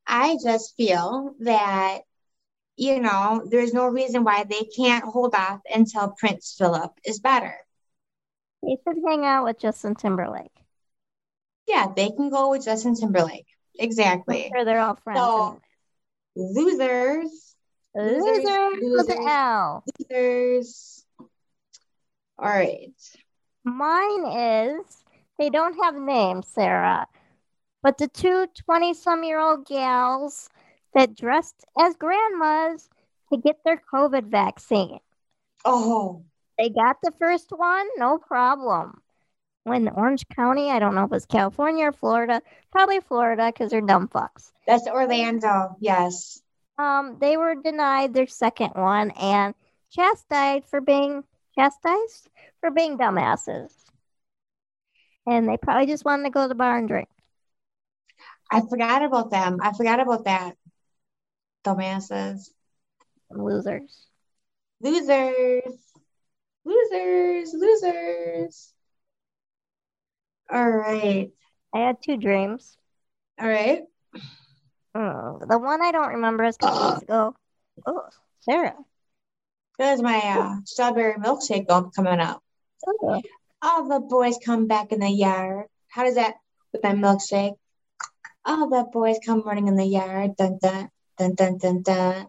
[0.08, 2.00] I just feel that,
[2.78, 7.56] you know, there's no reason why they can't hold off until Prince Philip is better.
[8.64, 10.52] They should hang out with Justin Timberlake.
[11.70, 13.46] Yeah, they can go with Justin Timberlake.
[13.80, 14.52] I'm Exactly.
[14.54, 15.20] sure they're all friends.
[15.20, 15.62] So,
[16.36, 17.56] losers,
[17.96, 19.18] losers, Losers with losers.
[19.18, 19.84] an L.
[20.10, 21.06] losers.
[22.40, 22.92] All right.
[23.64, 25.04] Mine is
[25.38, 27.08] they don't have names, Sarah,
[27.84, 30.50] but the two 20 some year old gals
[30.96, 32.90] that dressed as grandmas
[33.32, 35.00] to get their COVID vaccine.
[35.66, 36.24] Oh,
[36.58, 39.02] They got the first one, no problem.
[39.64, 42.42] When Orange County, I don't know if it's California or Florida,
[42.72, 44.52] probably Florida because they're dumb fucks.
[44.66, 45.76] That's Orlando.
[45.80, 46.42] Yes.
[46.78, 49.54] Um, they were denied their second one and
[49.92, 51.24] chastised for being
[51.56, 52.30] chastised
[52.62, 53.72] for being dumbasses.
[55.28, 57.10] And they probably just wanted to go to the bar and drink.
[58.52, 59.60] I forgot about them.
[59.62, 60.56] I forgot about that.
[61.66, 62.50] Dumbasses.
[63.30, 64.08] Losers.
[64.82, 65.74] Losers.
[66.66, 67.54] Losers.
[67.54, 68.74] Losers.
[70.52, 71.32] All right.
[71.74, 72.76] I had two dreams.
[73.40, 73.84] All right.
[74.96, 77.36] Mm, the one I don't remember is a couple weeks ago.
[77.86, 78.02] Oh,
[78.42, 78.76] Sarah.
[79.78, 82.42] There's my uh, strawberry milkshake going- coming up.
[82.86, 83.22] Okay.
[83.62, 85.68] All the boys come back in the yard.
[85.90, 86.36] How does that
[86.74, 87.54] with my milkshake?
[88.46, 90.36] All the boys come running in the yard.
[90.38, 92.28] Dun dun dun dun dun dun.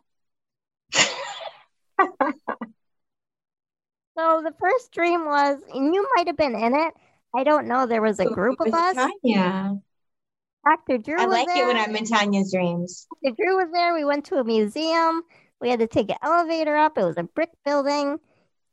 [4.18, 6.94] So the first dream was, and you might have been in it.
[7.34, 7.86] I don't know.
[7.86, 8.96] There was a group of us.
[9.22, 9.74] Yeah.
[10.66, 10.98] Dr.
[10.98, 13.06] Drew I like it when I'm in Tanya's dreams.
[13.24, 13.34] Dr.
[13.36, 13.94] Drew was there.
[13.94, 15.22] We went to a museum.
[15.60, 16.98] We had to take an elevator up.
[16.98, 18.18] It was a brick building.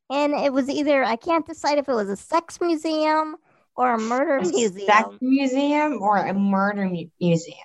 [0.10, 3.36] And it was either, I can't decide if it was a sex museum
[3.76, 4.88] or a murder A museum.
[4.88, 7.58] sex museum or a murder mu- museum.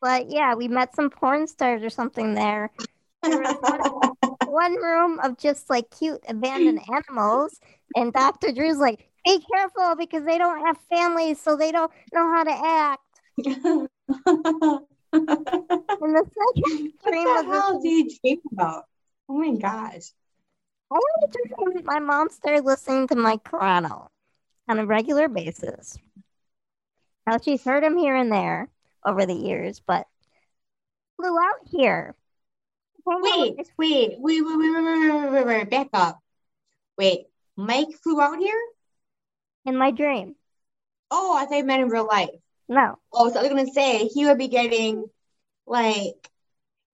[0.00, 2.70] But yeah, we met some porn stars or something there.
[3.22, 4.12] There one,
[4.46, 7.58] one room of just like cute abandoned animals.
[7.94, 8.52] And Dr.
[8.52, 12.50] Drew's like, be careful because they don't have families, so they don't know how to
[12.50, 13.00] act.
[15.14, 18.84] And the second dream what the hell do you dream about?
[19.28, 20.10] Oh my gosh.
[20.90, 21.32] I had a
[21.72, 24.08] dream my mom started listening to Mike Carano
[24.68, 25.98] on a regular basis.
[27.26, 28.70] Now she's heard him here and there
[29.04, 30.06] over the years, but
[31.16, 32.14] flew out here.
[33.06, 36.20] Came over- Wait, wait, wait, wait, wait, wait, wait, wait, wait, wait, back up.
[36.96, 38.60] Wait, Mike flew out here?
[39.64, 40.34] In my dream.
[41.10, 42.30] Oh, I thought you meant in real life.
[42.68, 45.04] No, Oh, so I was gonna say he would be getting
[45.66, 46.30] like,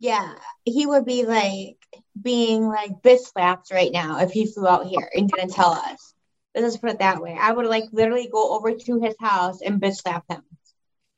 [0.01, 1.77] yeah, he would be like
[2.21, 6.15] being like bitch slapped right now if he flew out here and didn't tell us.
[6.55, 7.37] Let's just put it that way.
[7.39, 10.43] I would like literally go over to his house and bitch slap him.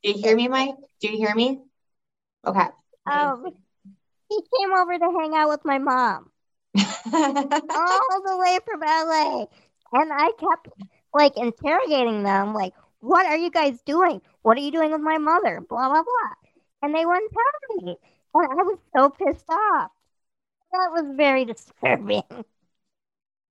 [0.02, 0.74] Do you hear me, Mike?
[1.00, 1.60] Do you hear me?
[2.44, 2.66] Okay.
[3.06, 3.46] um,
[4.28, 6.30] he came over to hang out with my mom
[6.76, 9.46] all the way from LA,
[9.92, 10.68] and I kept
[11.14, 14.20] like interrogating them, like, "What are you guys doing?
[14.42, 16.50] What are you doing with my mother?" Blah blah blah,
[16.82, 17.96] and they wouldn't tell me,
[18.34, 19.90] and I was so pissed off.
[20.72, 22.22] That was very disturbing.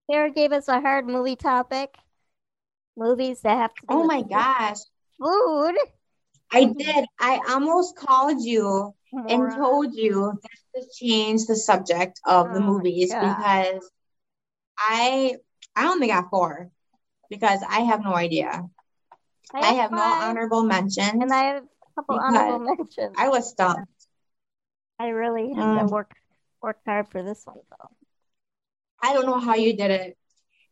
[0.10, 1.96] Sarah gave us a hard movie topic.
[2.98, 4.80] Movies that have to oh my gosh.
[5.20, 5.76] food.
[6.52, 7.06] I did.
[7.20, 10.34] I almost called you and told you
[10.76, 13.90] to change the subject of the Oh my movies because
[14.78, 15.36] I
[15.76, 16.72] I only got four
[17.30, 18.64] because I have no idea.
[19.54, 21.22] I have no honorable mentions.
[21.22, 23.16] and I have a couple honorable mentions.
[23.18, 23.92] I was stumped.
[25.00, 25.88] I really had Mm.
[25.88, 26.14] to work
[26.62, 27.90] work hard for this one though.
[29.02, 30.18] I don't know how you did it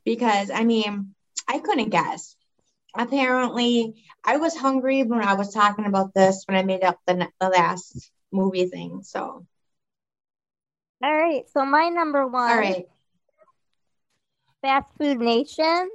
[0.06, 1.16] because I mean
[1.48, 2.36] I couldn't guess.
[2.96, 7.28] Apparently, I was hungry when I was talking about this when I made up the
[7.40, 9.04] the last movie thing.
[9.04, 9.46] So,
[11.04, 12.88] All right, so my number one, all right.
[14.62, 15.90] Fast Food Nation.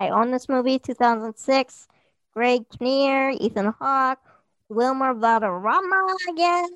[0.00, 1.86] I own this movie, 2006.
[2.32, 4.20] Greg Kinnear, Ethan Hawke,
[4.68, 6.68] Wilmer Valderrama again.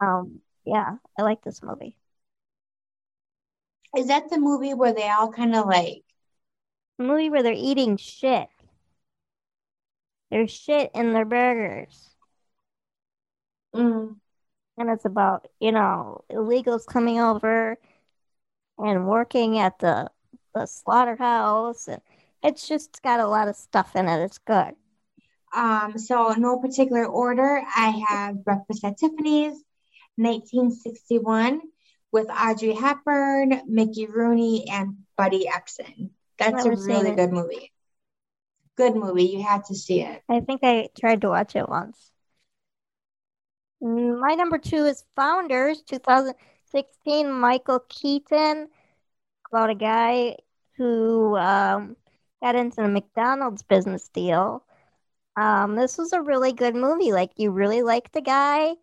[0.00, 1.96] Um, yeah, I like this movie.
[3.96, 6.04] Is that the movie where they all kind of like
[6.98, 8.50] A movie where they're eating shit.
[10.30, 12.14] There's shit in their burgers.
[13.74, 14.16] mm,
[14.78, 17.78] and it's about you know illegals coming over
[18.78, 20.10] and working at the
[20.54, 22.00] the slaughterhouse and
[22.46, 24.74] it's just got a lot of stuff in it it's good
[25.54, 27.62] Um, so no particular order.
[27.74, 29.64] I have Breakfast at Tiffany's,
[30.16, 31.62] 1961,
[32.12, 36.10] with Audrey Hepburn, Mickey Rooney, and Buddy Ebsen.
[36.38, 37.72] That's a really good movie.
[38.76, 39.24] Good movie.
[39.24, 40.22] You had to see it.
[40.28, 42.12] i think i tried to watch it once
[43.82, 48.68] Mm, my number two is founders 2016 michael keaton
[49.50, 50.36] about a guy
[50.76, 51.96] who um,
[52.42, 54.64] got into the mcdonald's business deal
[55.36, 58.74] um, this was a really good movie like you really like the guy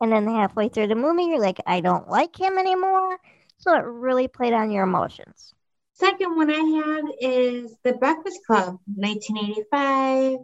[0.00, 3.18] and then halfway through the movie you're like i don't like him anymore
[3.58, 5.54] so it really played on your emotions
[5.94, 10.38] Second one I have is The Breakfast Club, 1985.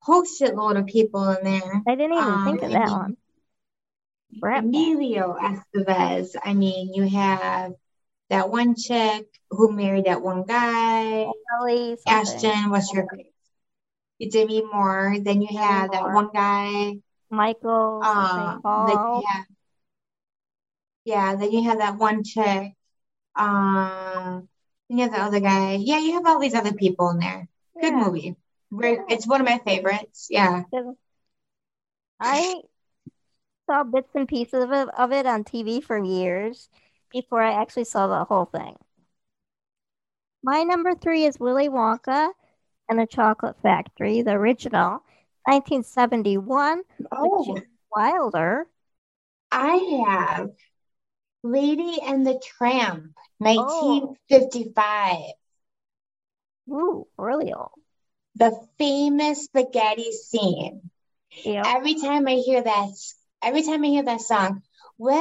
[0.00, 1.82] Whole shitload of people in there.
[1.86, 3.16] i didn't even Um, think of that one.
[4.42, 6.34] Emilio Estevez.
[6.44, 7.74] I mean, you have
[8.30, 11.26] that one chick who married that one guy.
[11.60, 11.96] Ellie.
[12.06, 14.30] Ashton, what's your her name?
[14.30, 15.16] Demi Moore.
[15.20, 16.14] Then you that Moore.
[16.14, 16.94] one guy.
[17.30, 19.22] Michael, something, then Paul.
[19.22, 19.44] you
[21.04, 22.72] yeah, then you have that one chick.
[23.34, 24.48] Um,
[24.88, 25.74] then you have the other guy.
[25.74, 27.48] Yeah, you have all these other people in there.
[27.80, 28.04] Good Yeah.
[28.04, 28.36] movie.
[29.08, 30.28] It's one of my favorites.
[30.30, 30.64] Yeah.
[32.20, 32.62] I
[33.66, 36.68] saw bits and pieces of it, of it on TV for years
[37.10, 38.76] before I actually saw the whole thing.
[40.42, 42.30] My number three is Willy Wonka
[42.88, 45.02] and the Chocolate Factory, the original,
[45.44, 47.60] 1971, Oh,
[47.94, 48.66] Wilder.
[49.50, 50.50] I have
[51.42, 54.16] Lady and the Tramp, Oh.
[54.28, 55.16] 1955.
[56.70, 57.72] Ooh, really old.
[58.36, 60.90] The famous spaghetti scene.
[61.44, 61.66] Yep.
[61.66, 62.88] Every time I hear that,
[63.42, 64.62] every time I hear that song,
[65.02, 65.16] it's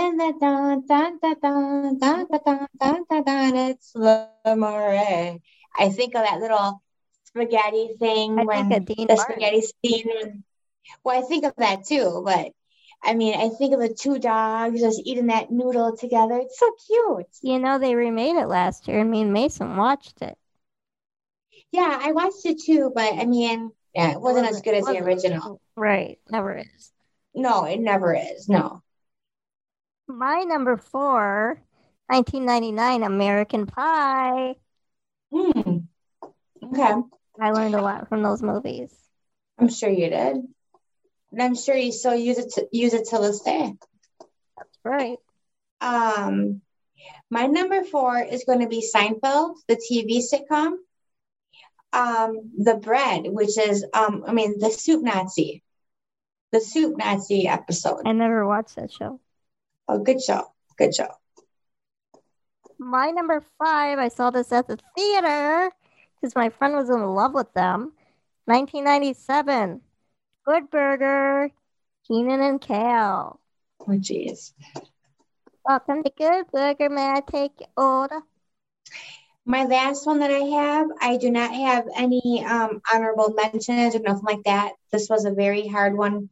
[3.96, 5.39] l'amore.
[5.78, 6.84] I think of that little
[7.24, 10.44] spaghetti thing I when the spaghetti scene.
[11.04, 12.52] Well, I think of that too, but
[13.02, 16.39] I mean, I think of the two dogs just eating that noodle together.
[16.39, 17.28] It's so cute.
[17.42, 20.38] You know, they remade it last year, I mean, Mason watched it.
[21.72, 24.74] Yeah, I watched it too, but I mean, yeah, it wasn't, it wasn't as good
[24.74, 25.62] as the original.
[25.78, 26.92] Right, never is.
[27.34, 28.50] No, it never is.
[28.50, 28.82] No.
[30.10, 31.62] My number four,
[32.08, 34.56] 1999, American Pie.
[35.32, 35.78] Hmm.
[36.63, 36.93] Okay.
[37.39, 38.91] I learned a lot from those movies.
[39.60, 40.38] I'm sure you did.
[41.32, 43.74] And I'm sure you still use it to use it till this day.
[44.58, 45.17] That's right.
[45.80, 46.62] Um,
[47.30, 50.74] my number four is going to be Seinfeld, the TV sitcom.
[51.93, 55.63] Um, The Bread, which is um, I mean the Soup Nazi,
[56.52, 58.02] the Soup Nazi episode.
[58.06, 59.19] I never watched that show.
[59.91, 60.45] Oh, good job.
[60.78, 61.10] good job.
[62.78, 65.71] My number five, I saw this at the theater
[66.21, 67.93] because my friend was in love with them.
[68.45, 69.82] 1997,
[70.45, 71.49] Good Burger,
[72.08, 73.39] Kenan and Kel.
[73.80, 74.54] Oh, jeez.
[75.65, 76.89] Welcome to Good Burger.
[76.89, 78.19] May I take your order?
[79.43, 83.99] My last one that I have, I do not have any um, honorable mentions or
[83.99, 84.73] nothing like that.
[84.91, 86.30] This was a very hard one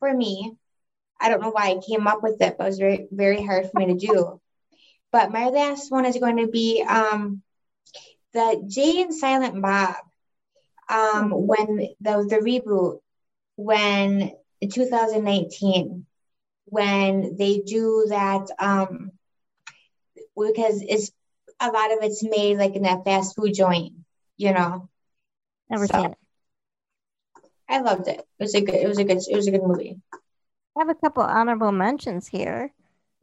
[0.00, 0.56] for me.
[1.20, 3.70] I don't know why I came up with it, but it was very, very hard
[3.70, 4.40] for me to do.
[5.12, 7.40] But my last one is going to be um,
[8.32, 9.94] the Jay and Silent Bob.
[10.88, 12.98] Um, when the the reboot,
[13.54, 16.04] when in 2019,
[16.64, 19.12] when they do that, um,
[20.36, 21.12] because it's
[21.60, 23.92] a lot of it's made like in that fast food joint,
[24.36, 24.88] you know.
[25.70, 26.18] Never So- seen it.
[27.68, 28.18] I loved it.
[28.18, 28.74] It was a good.
[28.74, 29.22] It was a good.
[29.30, 29.96] It was a good movie.
[30.76, 32.72] I have a couple honorable mentions here.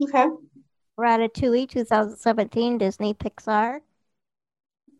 [0.02, 0.26] Okay.
[0.98, 3.80] Ratatouille 2017, Disney Pixar.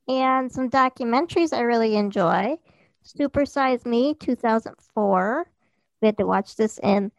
[0.08, 2.58] And some documentaries I really enjoy.
[3.02, 5.46] Super Size Me 2004.
[6.00, 7.12] We had to watch this in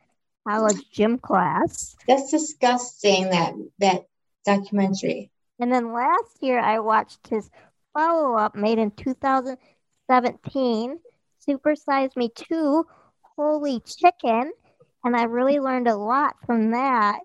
[0.47, 1.95] college gym class.
[2.07, 3.29] That's disgusting.
[3.29, 4.05] That that
[4.45, 5.31] documentary.
[5.59, 7.49] And then last year I watched his
[7.93, 10.99] follow up made in 2017,
[11.39, 12.85] Super Size Me 2,
[13.37, 14.51] Holy Chicken.
[15.03, 17.21] And I really learned a lot from that.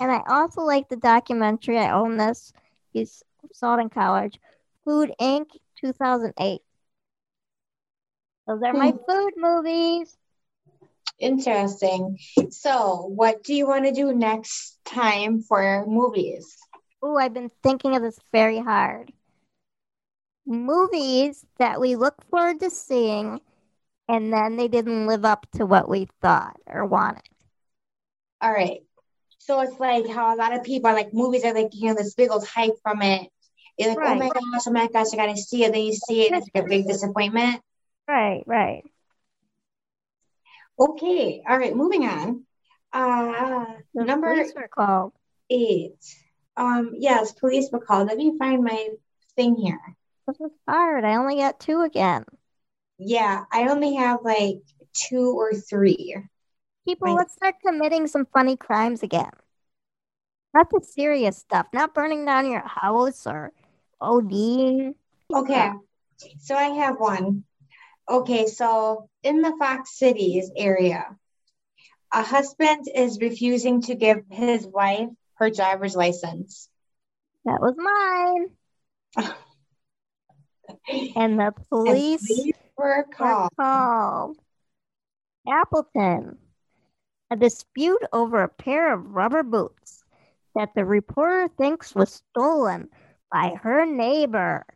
[0.00, 1.78] And I also like the documentary.
[1.78, 2.52] I own this.
[2.92, 3.06] You
[3.52, 4.38] saw it in college.
[4.84, 5.46] Food Inc.
[5.76, 6.62] 2008.
[8.46, 8.98] Those are my Hmm.
[9.06, 10.18] food movies.
[11.18, 12.18] Interesting.
[12.50, 16.56] So, what do you want to do next time for movies?
[17.02, 19.12] Oh, I've been thinking of this very hard.
[20.46, 23.40] Movies that we look forward to seeing
[24.14, 27.22] and then they didn't live up to what we thought or wanted.
[28.40, 28.80] All right.
[29.38, 31.94] So it's like how a lot of people are like movies are like you know
[31.94, 33.28] this big old hype from it.
[33.78, 35.72] You're like, oh my gosh, oh my gosh, I gotta see it.
[35.72, 37.60] Then you see it, it's like a big disappointment.
[38.06, 38.82] Right, right.
[40.78, 41.42] Okay.
[41.48, 41.74] All right.
[41.74, 42.44] Moving on.
[42.92, 45.12] Uh, The number police were called.
[45.48, 45.96] eight.
[46.56, 48.08] Um, yes, police were called.
[48.08, 48.88] Let me find my
[49.36, 49.80] thing here.
[50.26, 51.04] This is hard.
[51.04, 52.24] I only got two again.
[53.02, 54.58] Yeah, I only have like
[54.92, 56.16] two or three.
[56.86, 57.16] People, Right.
[57.16, 59.30] let's start committing some funny crimes again.
[60.52, 63.52] Not the serious stuff, not burning down your house or
[64.02, 64.94] ODing.
[65.32, 65.70] Okay,
[66.40, 67.44] so I have one.
[68.08, 71.16] Okay, so in the Fox Cities area,
[72.12, 76.68] a husband is refusing to give his wife her driver's license.
[77.46, 79.34] That was mine.
[81.16, 82.22] And the And police
[82.80, 83.50] police were were called.
[83.56, 84.36] called.
[85.48, 86.38] Appleton.
[87.30, 90.04] A dispute over a pair of rubber boots.
[90.56, 92.88] that the reporter thinks was stolen
[93.30, 94.66] by her neighbor.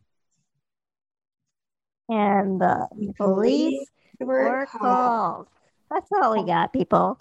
[2.08, 2.86] And the
[3.16, 3.88] police
[4.20, 5.48] were called.
[5.90, 7.18] That's all we got, people.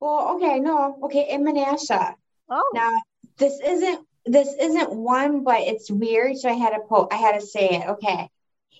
[0.00, 2.14] Well, okay, no, okay, in Menasha.
[2.48, 3.00] Oh, Now,
[3.36, 7.40] this isn't this isn't one, but it's weird, so I had to po- I had
[7.40, 7.88] to say it.
[7.88, 8.28] Okay,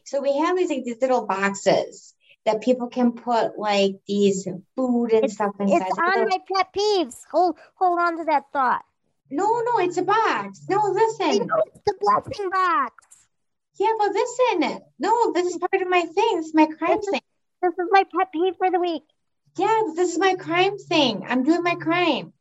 [0.08, 2.14] so we have these like these little boxes
[2.46, 5.82] that people can put like these food and stuff inside.
[5.86, 7.16] it's on my pet peeves.
[7.30, 8.84] Hold, hold on to that thought.
[9.30, 10.62] no, no, it's a box.
[10.70, 11.46] No, listen.
[11.46, 12.94] know it's the blessing box.
[13.78, 14.80] Yeah, but listen.
[14.98, 16.36] No, this is part of my thing.
[16.36, 17.20] This is my crime This is- thing.
[17.60, 19.02] This is my pet peeve for the week.
[19.58, 21.24] Yeah, this is my crime thing.
[21.28, 22.32] I'm doing my crime.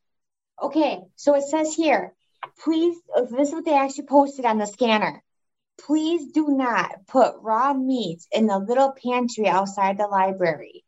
[0.61, 2.13] Okay, so it says here,
[2.63, 2.95] please,
[3.31, 5.23] this is what they actually posted on the scanner.
[5.79, 10.83] Please do not put raw meat in the little pantry outside the library.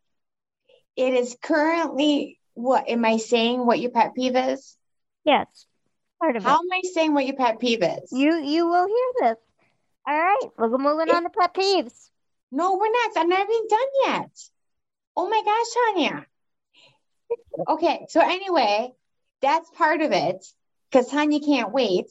[0.96, 4.76] It is currently, what am I saying what your pet peeve is?
[5.24, 5.48] Yes,
[6.20, 6.60] part of How it.
[6.60, 8.12] am I saying what your pet peeve is?
[8.12, 9.38] You you will hear this.
[10.08, 12.10] All right, we're moving on to pet peeves.
[12.52, 13.12] No, we're not.
[13.16, 14.32] I'm not even done yet.
[15.16, 16.26] Oh my gosh, Tanya.
[17.68, 18.92] Okay, so anyway,
[19.42, 20.46] that's part of it
[20.90, 22.08] because Tanya can't wait.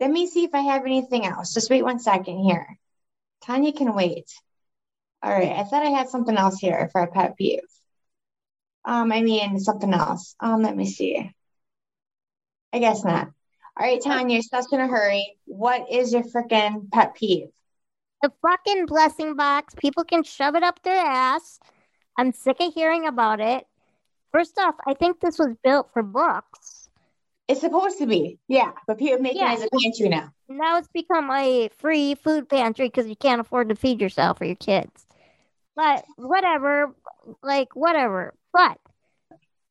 [0.00, 1.52] Let me see if I have anything else.
[1.52, 2.78] Just wait one second here.
[3.42, 4.32] Tanya can wait.
[5.22, 7.60] All right, I thought I had something else here for a pet peeve.
[8.84, 10.34] Um, I mean something else.
[10.40, 11.30] Um, let me see.
[12.72, 13.28] I guess not.
[13.76, 15.36] All right, Tanya, you're such in a hurry.
[15.44, 17.48] What is your freaking pet peeve?
[18.22, 19.74] The fucking blessing box.
[19.74, 21.60] People can shove it up their ass.
[22.16, 23.66] I'm sick of hearing about it.
[24.32, 26.79] First off, I think this was built for books.
[27.50, 29.52] It's supposed to be, yeah, but people make Yeah.
[29.52, 30.30] it as a pantry now.
[30.48, 34.44] Now it's become a free food pantry because you can't afford to feed yourself or
[34.44, 35.04] your kids.
[35.74, 36.94] But whatever,
[37.42, 38.34] like whatever.
[38.52, 38.78] But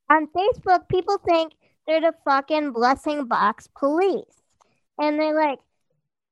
[0.09, 1.53] on Facebook, people think
[1.88, 4.25] they're the fucking blessing box police.
[4.97, 5.59] And they're like,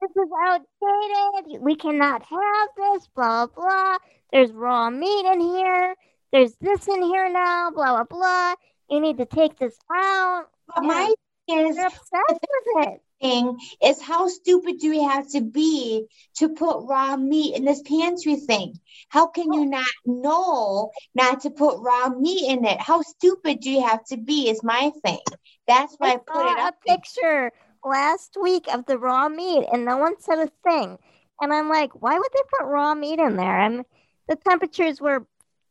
[0.02, 1.62] this is outdated.
[1.62, 3.98] We cannot have this, blah, blah, blah.
[4.34, 5.96] There's raw meat in here.
[6.34, 8.56] There's this in here now, blah, blah, blah.
[8.90, 10.48] You need to take this out.
[10.76, 11.14] But my
[11.48, 13.02] is, They're obsessed with it.
[13.22, 17.82] thing is how stupid do we have to be to put raw meat in this
[17.82, 18.74] pantry thing?
[19.10, 22.80] How can you not know not to put raw meat in it?
[22.80, 24.50] How stupid do you have to be?
[24.50, 25.20] Is my thing.
[25.68, 26.76] That's why I, I put it a up.
[26.86, 26.98] there.
[26.98, 27.52] picture
[27.84, 30.98] last week of the raw meat, and no one said a thing.
[31.42, 33.60] And I'm like, why would they put raw meat in there?
[33.60, 33.86] And
[34.28, 35.26] the temperatures were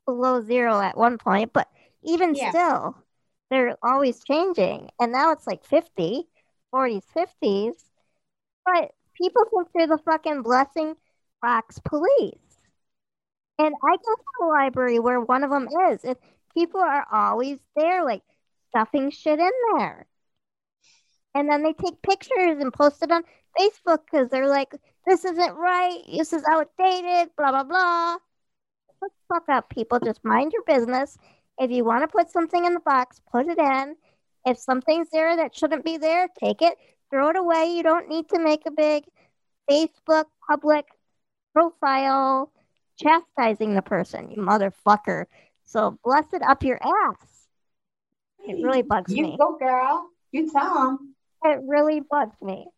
[0.06, 1.68] below zero at one point, but
[2.02, 2.50] even Yeah.
[2.50, 2.96] still,
[3.51, 4.90] they're always changing.
[5.01, 6.26] And now it's like 50,
[6.74, 7.74] 40s, 50s.
[8.64, 10.94] But people think they're the fucking blessing
[11.40, 12.38] box police.
[13.59, 16.16] And I go to the library where one of them is, and
[16.53, 18.22] people are always there, like
[18.68, 20.07] stuffing shit in there.
[21.34, 23.22] And then they take pictures and post it on
[23.59, 24.74] Facebook because they're like,
[25.07, 26.03] this isn't right.
[26.11, 28.16] This is outdated, blah, blah, blah.
[29.01, 30.01] The fuck up, people.
[30.01, 31.16] Just mind your business.
[31.59, 33.96] If you want to put something in the box, put it in.
[34.44, 36.76] If something's there that shouldn't be there, take it,
[37.11, 37.72] throw it away.
[37.74, 39.04] You don't need to make a big
[39.68, 40.86] Facebook public
[41.52, 42.52] profile
[42.98, 45.26] chastising the person, you motherfucker.
[45.64, 47.48] So bless it up your ass.
[48.46, 49.36] It really bugs You me.
[49.38, 50.09] go, girl.
[50.32, 51.14] You tell them.
[51.44, 52.68] It really bugs me.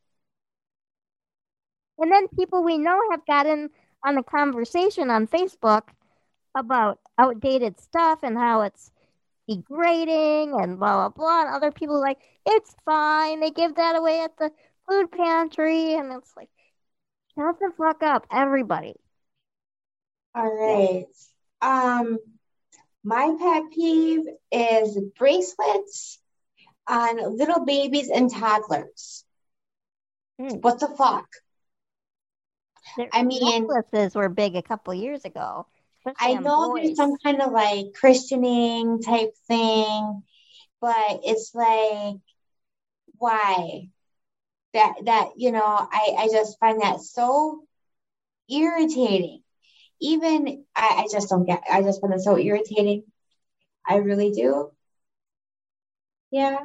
[1.98, 3.70] And then people we know have gotten
[4.04, 5.82] on the conversation on Facebook
[6.54, 8.90] about outdated stuff and how it's
[9.48, 11.40] degrading and blah blah blah.
[11.42, 13.40] And other people are like, it's fine.
[13.40, 14.50] They give that away at the
[14.88, 16.50] food pantry, and it's like,
[17.34, 18.94] shut the fuck up, everybody.
[20.34, 21.06] All right.
[21.60, 22.18] Um,
[23.04, 26.18] my pet peeve is bracelets
[26.86, 29.24] on little babies and toddlers.
[30.38, 30.56] Hmm.
[30.60, 31.26] What the fuck?
[33.12, 35.66] I mean- necklaces were big a couple years ago.
[36.18, 40.22] I know there's some kind of like Christianing type thing,
[40.80, 42.16] but it's like,
[43.18, 43.88] why?
[44.74, 47.64] That that you know, I I just find that so
[48.50, 49.42] irritating.
[50.00, 51.62] Even I, I just don't get.
[51.70, 53.04] I just find it so irritating.
[53.86, 54.70] I really do.
[56.30, 56.58] Yeah.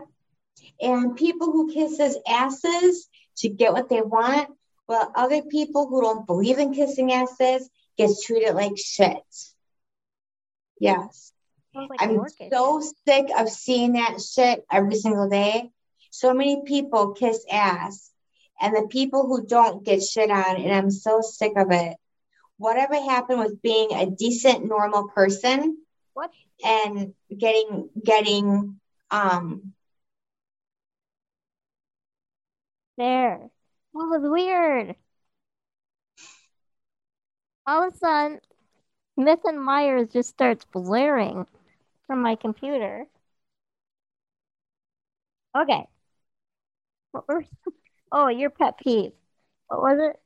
[0.82, 3.08] And people who kisses asses
[3.38, 4.50] to get what they want,
[4.86, 9.18] while other people who don't believe in kissing asses gets treated like shit.
[10.80, 11.32] Yes.
[11.74, 15.72] Sounds like a I'm work so sick of seeing that shit every single day.
[16.12, 18.12] So many people kiss ass,
[18.62, 21.98] and the people who don't get shit on, and I'm so sick of it.
[22.58, 25.78] Whatever happened with being a decent, normal person
[26.14, 26.32] What?
[26.64, 28.80] and getting getting
[29.10, 29.74] um
[32.98, 33.40] There.
[33.40, 33.50] That
[33.94, 34.96] was weird.
[37.66, 38.40] All of a sudden,
[39.16, 41.46] Smith and Myers just starts blaring
[42.08, 43.06] from my computer.
[45.56, 45.88] Okay.
[47.12, 47.46] What were,
[48.12, 49.12] oh, your pet peeve.
[49.68, 50.20] What was it?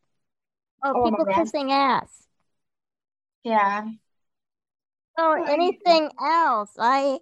[0.84, 2.28] Oh, Oh, people kissing ass.
[3.44, 3.88] Yeah.
[5.18, 6.72] I- anything else?
[6.80, 7.20] I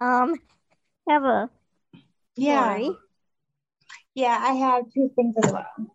[0.00, 0.34] um
[1.08, 1.50] have a
[2.36, 2.74] Yeah.
[2.76, 2.96] story.
[4.14, 5.93] Yeah, I have two things as well.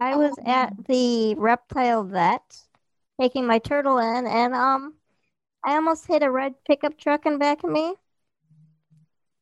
[0.00, 0.42] I was Oh.
[0.50, 2.62] at the reptile vet
[3.20, 4.94] taking my turtle in and um
[5.64, 7.94] I almost hit a red pickup truck in back of me.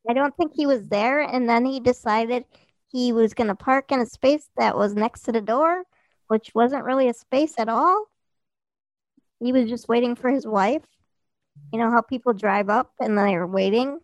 [0.08, 2.44] I don't think he was there and then he decided
[2.88, 5.84] he was going to park in a space that was next to the door,
[6.28, 8.06] which wasn't really a space at all.
[9.40, 10.84] He was just waiting for his wife.
[11.72, 14.00] You know how people drive up and they're waiting?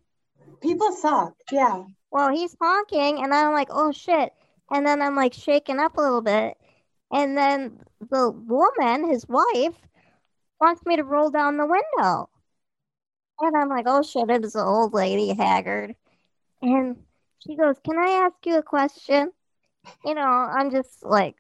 [0.61, 1.35] People suck.
[1.51, 1.85] Yeah.
[2.11, 4.33] Well, he's honking, and I'm like, oh shit.
[4.73, 6.57] And then I'm like shaking up a little bit.
[7.13, 7.79] And then
[8.11, 9.77] the woman, his wife,
[10.61, 12.31] wants me to roll down the window.
[13.41, 15.95] And I'm like, oh shit, it is an old lady, haggard.
[16.63, 16.97] And
[17.41, 19.31] she goes, Can I ask you a question?
[20.05, 21.35] You know, I'm just like,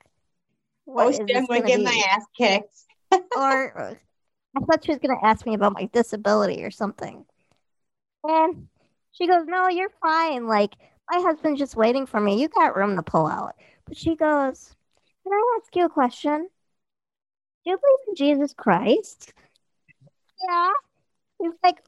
[0.85, 2.75] what oh, is shit, this I'm going to get my ass kicked.
[3.37, 3.99] or
[4.57, 7.25] I thought she was going to ask me about my disability or something.
[8.25, 8.69] And
[9.13, 10.47] she goes, No, you're fine.
[10.47, 10.75] Like,
[11.11, 12.41] my husband's just waiting for me.
[12.41, 13.55] You got room to pull out.
[13.87, 14.75] But she goes,
[15.25, 16.49] Can I ask you a question?
[17.65, 19.33] Do you believe in Jesus Christ?
[20.49, 20.71] Yeah.
[21.41, 21.85] He's like,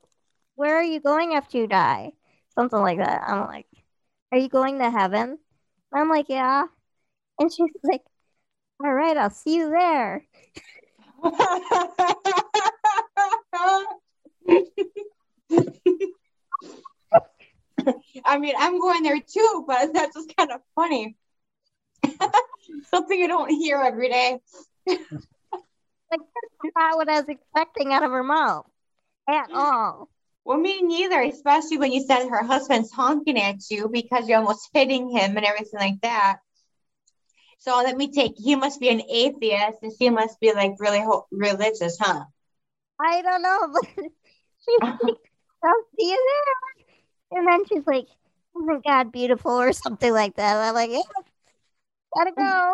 [0.57, 2.13] Where are you going after you die?
[2.55, 3.25] Something like that.
[3.29, 3.69] I'm like,
[4.33, 5.39] Are you going to heaven?
[5.95, 6.67] I'm like, Yeah.
[7.39, 8.03] And she's like,
[8.85, 10.25] All right, I'll see you there.
[18.25, 21.17] I mean, I'm going there too, but that's just kind of funny.
[22.91, 24.39] Something you don't hear every day.
[24.87, 25.01] Like
[26.11, 28.67] that's not what I was expecting out of her mouth
[29.29, 29.55] at mm.
[29.55, 30.09] all.
[30.45, 34.69] Well, me neither, especially when you said her husband's honking at you because you're almost
[34.75, 36.39] hitting him and everything like that.
[37.61, 41.01] So let me take, he must be an atheist and she must be like really
[41.01, 42.25] ho- religious, huh?
[43.01, 45.17] I don't know, but she's like, oh,
[45.65, 46.45] I'll see you
[46.79, 46.85] there.
[47.35, 48.07] And then she's like,
[48.57, 50.57] oh Isn't God beautiful or something like that?
[50.57, 51.03] I'm like, Yeah,
[52.15, 52.73] gotta go.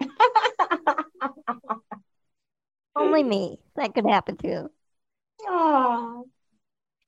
[2.96, 3.58] Only me.
[3.76, 4.70] That could happen too.
[5.46, 6.26] oh,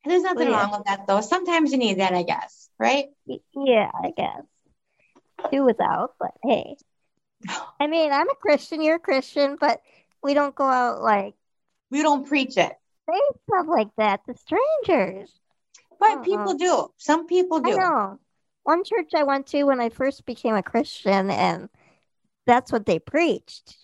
[0.04, 0.48] there's nothing Yeah.
[0.48, 1.20] wrong with that though.
[1.20, 3.08] Sometimes you need that, I guess, right?
[3.54, 4.42] Yeah, I guess.
[5.50, 6.76] Do without, but hey.
[7.80, 9.80] I mean, I'm a Christian, you're a Christian, but
[10.22, 11.34] we don't go out like
[11.90, 12.72] We don't preach it,
[13.10, 15.32] say stuff like that to strangers.
[15.98, 16.22] But Uh-uh.
[16.22, 16.88] people do.
[16.96, 17.76] Some people I do.
[17.76, 18.18] know.
[18.64, 21.68] One church I went to when I first became a Christian, and
[22.46, 23.76] that's what they preached.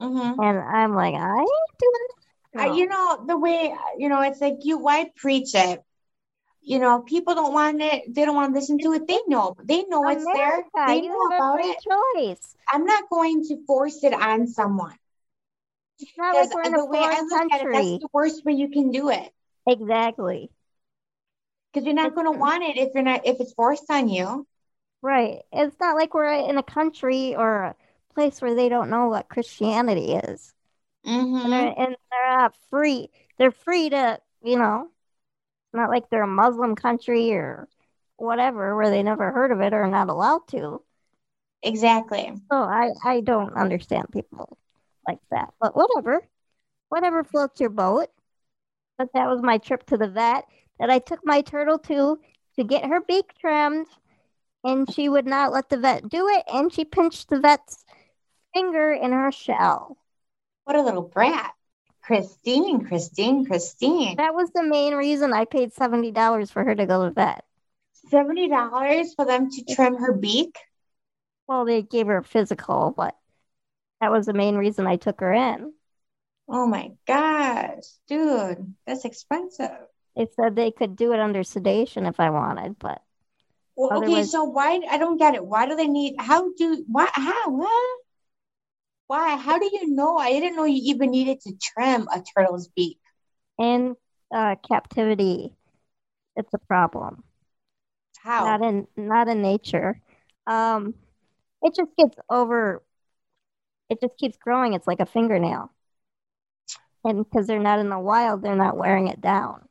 [0.00, 0.38] Mhm.
[0.38, 2.60] And I'm like, I ain't doing that.
[2.60, 2.74] I, No.
[2.76, 5.82] you know, the way, you know, it's like you, why preach it?
[6.60, 9.06] You know, people don't want it, they don't want to listen to it.
[9.06, 10.64] They know, they know it's there.
[10.86, 11.78] They you know about it.
[11.80, 12.56] choice.
[12.70, 14.96] I'm not going to force it on someone.
[16.00, 17.72] It's not like we're in a I foreign at it, country.
[17.72, 19.32] that's the worst way you can do it.
[19.66, 20.50] Exactly.
[21.72, 24.46] Because you're not going to want it if you're not, if it's forced on you.
[25.02, 25.42] Right.
[25.52, 27.76] It's not like we're in a country or a
[28.14, 30.54] place where they don't know what Christianity is.
[31.44, 31.52] And Mm-hmm.
[31.52, 33.10] they're, and they're not free.
[33.38, 37.68] They're free to, you know, it's not like they're a Muslim country or
[38.16, 40.82] whatever where they never heard of it or are not allowed to.
[41.62, 42.32] Exactly.
[42.50, 44.56] So I, I don't understand people
[45.06, 45.52] like that.
[45.60, 46.26] But whatever.
[46.90, 48.08] Whatever floats your boat.
[48.98, 50.46] But that was my trip to the vet
[50.78, 52.18] that I took my turtle to
[52.56, 53.86] to get her beak trimmed.
[54.64, 56.44] And she would not let the vet do it.
[56.52, 57.84] And she pinched the vet's
[58.52, 59.96] finger in her shell.
[60.64, 61.52] What a little brat.
[62.02, 64.16] Christine, Christine, Christine.
[64.16, 67.44] That was the main reason I paid $70 for her to go to the vet.
[68.10, 70.56] $70 for them to trim her beak?
[71.46, 73.16] Well, they gave her a physical, but
[74.00, 75.72] that was the main reason I took her in.
[76.48, 79.87] Oh my gosh, dude, that's expensive.
[80.18, 83.02] They said they could do it under sedation if I wanted, but
[83.76, 85.46] Well, okay, so why I don't get it.
[85.46, 88.00] Why do they need how do why how what?
[89.08, 89.36] Why?
[89.36, 90.16] How do you know?
[90.18, 92.98] I didn't know you even needed to trim a turtle's beak.
[93.58, 93.96] in
[94.34, 95.54] uh, captivity,
[96.36, 97.24] it's a problem.
[98.18, 98.44] How?
[98.46, 100.00] Not in not in nature.
[100.46, 100.94] Um,
[101.62, 102.82] it just gets over.
[103.90, 104.72] It just keeps growing.
[104.74, 105.70] It's like a fingernail,
[107.04, 109.67] and because they're not in the wild, they're not wearing it down.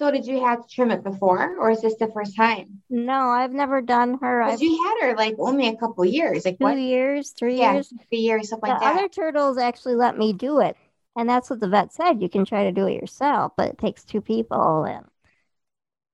[0.00, 2.80] So did you have to trim it before, or is this the first time?
[2.88, 4.42] No, I've never done her.
[4.46, 6.78] Because you had her like only a couple years, like two what?
[6.78, 7.92] years, three Yeah, years.
[8.08, 8.96] three years, something The like that.
[8.96, 10.74] other turtles actually let me do it.
[11.16, 12.22] And that's what the vet said.
[12.22, 15.04] You can try to do it yourself, but it takes two people and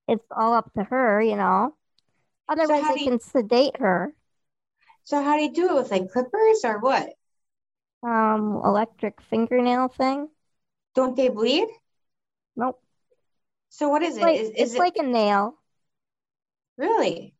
[0.08, 1.74] it's all up to her, you know.
[2.48, 4.12] Otherwise, how they you- can sedate her.
[5.04, 7.14] So how do you do it with like clippers or what?
[8.02, 10.30] Um, electric fingernail thing.
[10.96, 11.68] Don't they bleed?
[12.56, 12.80] Nope.
[13.76, 14.22] So what is it?
[14.22, 15.58] Like, Is, is it's it like a nail.
[16.78, 17.34] really?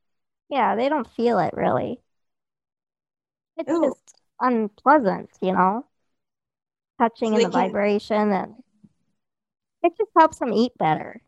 [0.49, 2.01] Yeah, they don't feel it really.
[3.59, 3.83] It's Ooh.
[3.83, 5.85] just unpleasant, you know,
[6.99, 8.55] touching So and the can- vibration, and
[9.83, 11.23] it just helps them eat better.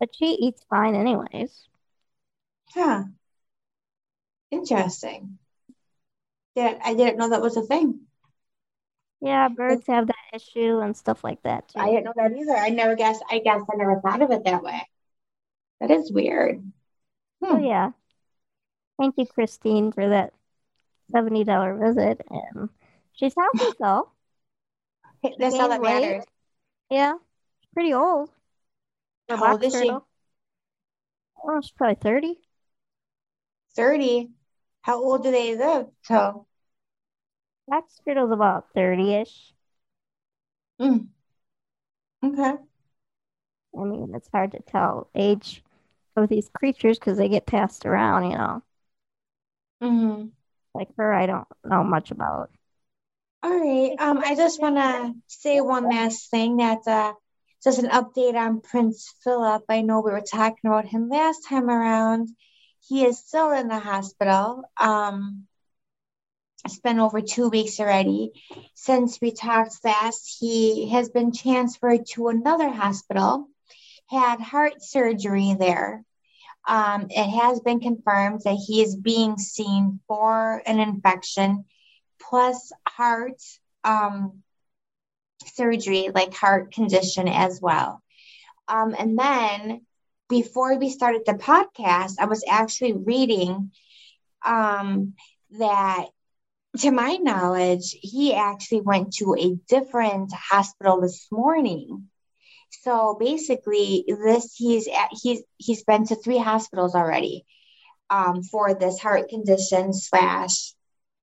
[0.00, 1.68] But she eats fine, anyways.
[2.74, 3.04] Huh.
[4.50, 5.38] Interesting.
[6.54, 8.07] Yeah, I didn't know that was a thing.
[9.20, 11.80] Yeah, birds have that issue and stuff like that too.
[11.80, 12.56] I didn't know that either.
[12.56, 13.20] I never guess.
[13.30, 14.86] I guess I never thought of it that way.
[15.80, 16.62] That is weird.
[17.42, 17.64] Oh Hmm.
[17.64, 17.92] yeah.
[18.98, 20.34] Thank you, Christine, for that
[21.12, 22.70] seventy dollar visit, and
[23.12, 24.12] she's healthy though.
[25.38, 26.02] That's all that weight.
[26.02, 26.24] matters.
[26.90, 27.14] Yeah,
[27.60, 28.30] she's pretty old.
[29.30, 29.90] a How old is she?
[31.42, 32.40] Oh, she's probably thirty.
[33.76, 34.30] 30.
[34.82, 36.47] How old do they live till?
[38.04, 39.54] Turtle's about thirty ish.
[40.80, 41.08] Mm.
[42.22, 42.58] Okay.
[43.78, 45.62] I mean, it's hard to tell age
[46.16, 48.62] of these creatures because they get passed around, you know.
[49.80, 50.30] hmm
[50.74, 52.50] Like her, I don't know much about.
[53.42, 53.96] All right.
[53.98, 57.14] Um, I just want to say one last thing that uh,
[57.62, 59.64] just an update on Prince Philip.
[59.68, 62.28] I know we were talking about him last time around.
[62.88, 64.62] He is still in the hospital.
[64.78, 65.46] Um,
[66.64, 68.32] it's been over two weeks already
[68.74, 70.36] since we talked last.
[70.40, 73.48] He has been transferred to another hospital,
[74.06, 76.04] had heart surgery there.
[76.66, 81.64] Um, it has been confirmed that he is being seen for an infection
[82.20, 83.40] plus heart
[83.84, 84.42] um,
[85.46, 88.02] surgery, like heart condition as well.
[88.68, 89.86] Um, and then
[90.28, 93.70] before we started the podcast, I was actually reading
[94.44, 95.14] um,
[95.58, 96.08] that,
[96.78, 102.08] to my knowledge, he actually went to a different hospital this morning.
[102.82, 107.44] So basically, this he's at, he's he's been to three hospitals already
[108.10, 110.74] um, for this heart condition slash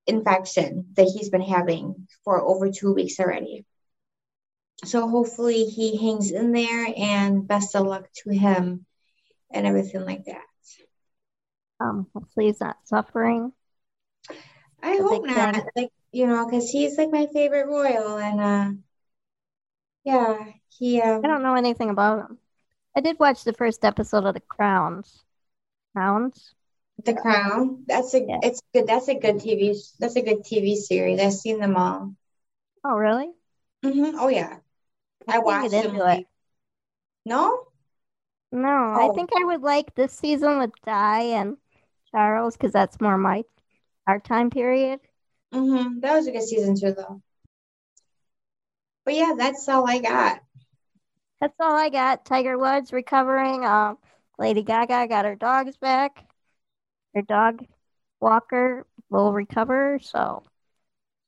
[0.08, 3.66] infection that he's been having for over two weeks already.
[4.84, 8.86] So hopefully he hangs in there and best of luck to him
[9.52, 10.44] and everything like that.
[11.80, 13.54] Um, hopefully he's not suffering.
[14.86, 15.70] I hope not, thing.
[15.76, 18.72] like you know, because he's like my favorite royal, and uh,
[20.04, 22.40] yeah, he um, I don't know anything about him.
[22.96, 25.26] I did watch the first episode of The Crowns.
[25.94, 26.56] Crowns?
[27.06, 27.84] the Crown.
[27.88, 28.42] That's a Yeah.
[28.42, 28.88] it's good.
[28.88, 29.76] That's a good TV.
[30.00, 31.20] That's a good TV series.
[31.22, 32.16] I've seen them all.
[32.86, 33.34] Oh, really?
[33.84, 34.60] hmm Oh yeah,
[35.28, 36.02] I can't watched them.
[36.10, 36.28] it.
[37.26, 37.68] No,
[38.52, 39.14] No, I Oh.
[39.14, 41.58] think I would like this season with Di and
[42.12, 43.44] Charles because that's more my
[44.08, 45.00] our time period.
[45.52, 47.22] hmm That was a good season too, though.
[49.06, 50.42] But yeah, that's all I got.
[51.40, 52.26] That's all I got.
[52.26, 53.66] Tiger Woods recovering.
[53.66, 53.98] Um,
[54.38, 56.26] Lady Gaga got her dogs back.
[57.14, 57.66] Her dog
[58.20, 60.00] walker will recover.
[60.02, 60.44] So,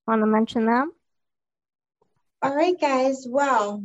[0.08, 0.92] want to mention them.
[2.42, 3.26] All right, guys.
[3.30, 3.84] Well,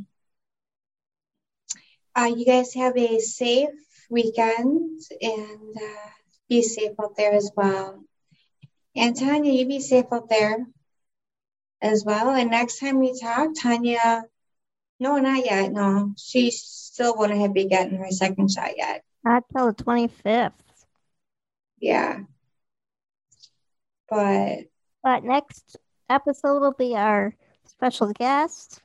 [2.17, 3.71] uh, you guys have a safe
[4.11, 6.11] weekend and uh,
[6.49, 8.05] be safe out there as well.
[8.95, 10.67] And Tanya, you be safe up there
[11.81, 12.31] as well.
[12.31, 14.25] And next time we talk, Tanya,
[15.01, 15.73] no, not yet.
[15.73, 19.03] No, she still wouldn't have been getting her second shot yet.
[19.25, 20.53] Not till the twenty fifth.
[21.81, 22.21] Yeah.
[24.09, 24.65] But
[25.03, 25.77] But next
[26.09, 27.35] episode will be our
[27.67, 28.81] special guest,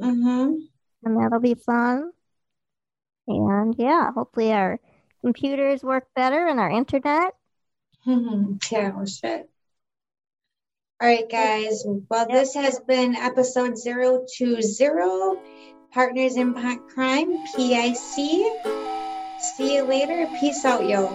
[0.00, 0.54] mm-hmm.
[1.04, 2.10] and that'll be fun.
[3.26, 4.80] And yeah, hopefully our
[5.20, 7.34] computers work better and our internet.
[8.06, 8.54] Mm-hmm.
[8.70, 9.48] yeah, well, shit.
[11.00, 11.84] All right, guys.
[11.86, 15.40] Well, this has been episode 020
[15.92, 16.54] Partners in
[16.88, 17.96] Crime, PIC.
[19.40, 20.28] See you later.
[20.40, 21.06] Peace out, yo.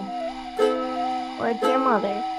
[1.38, 2.33] Or your mother.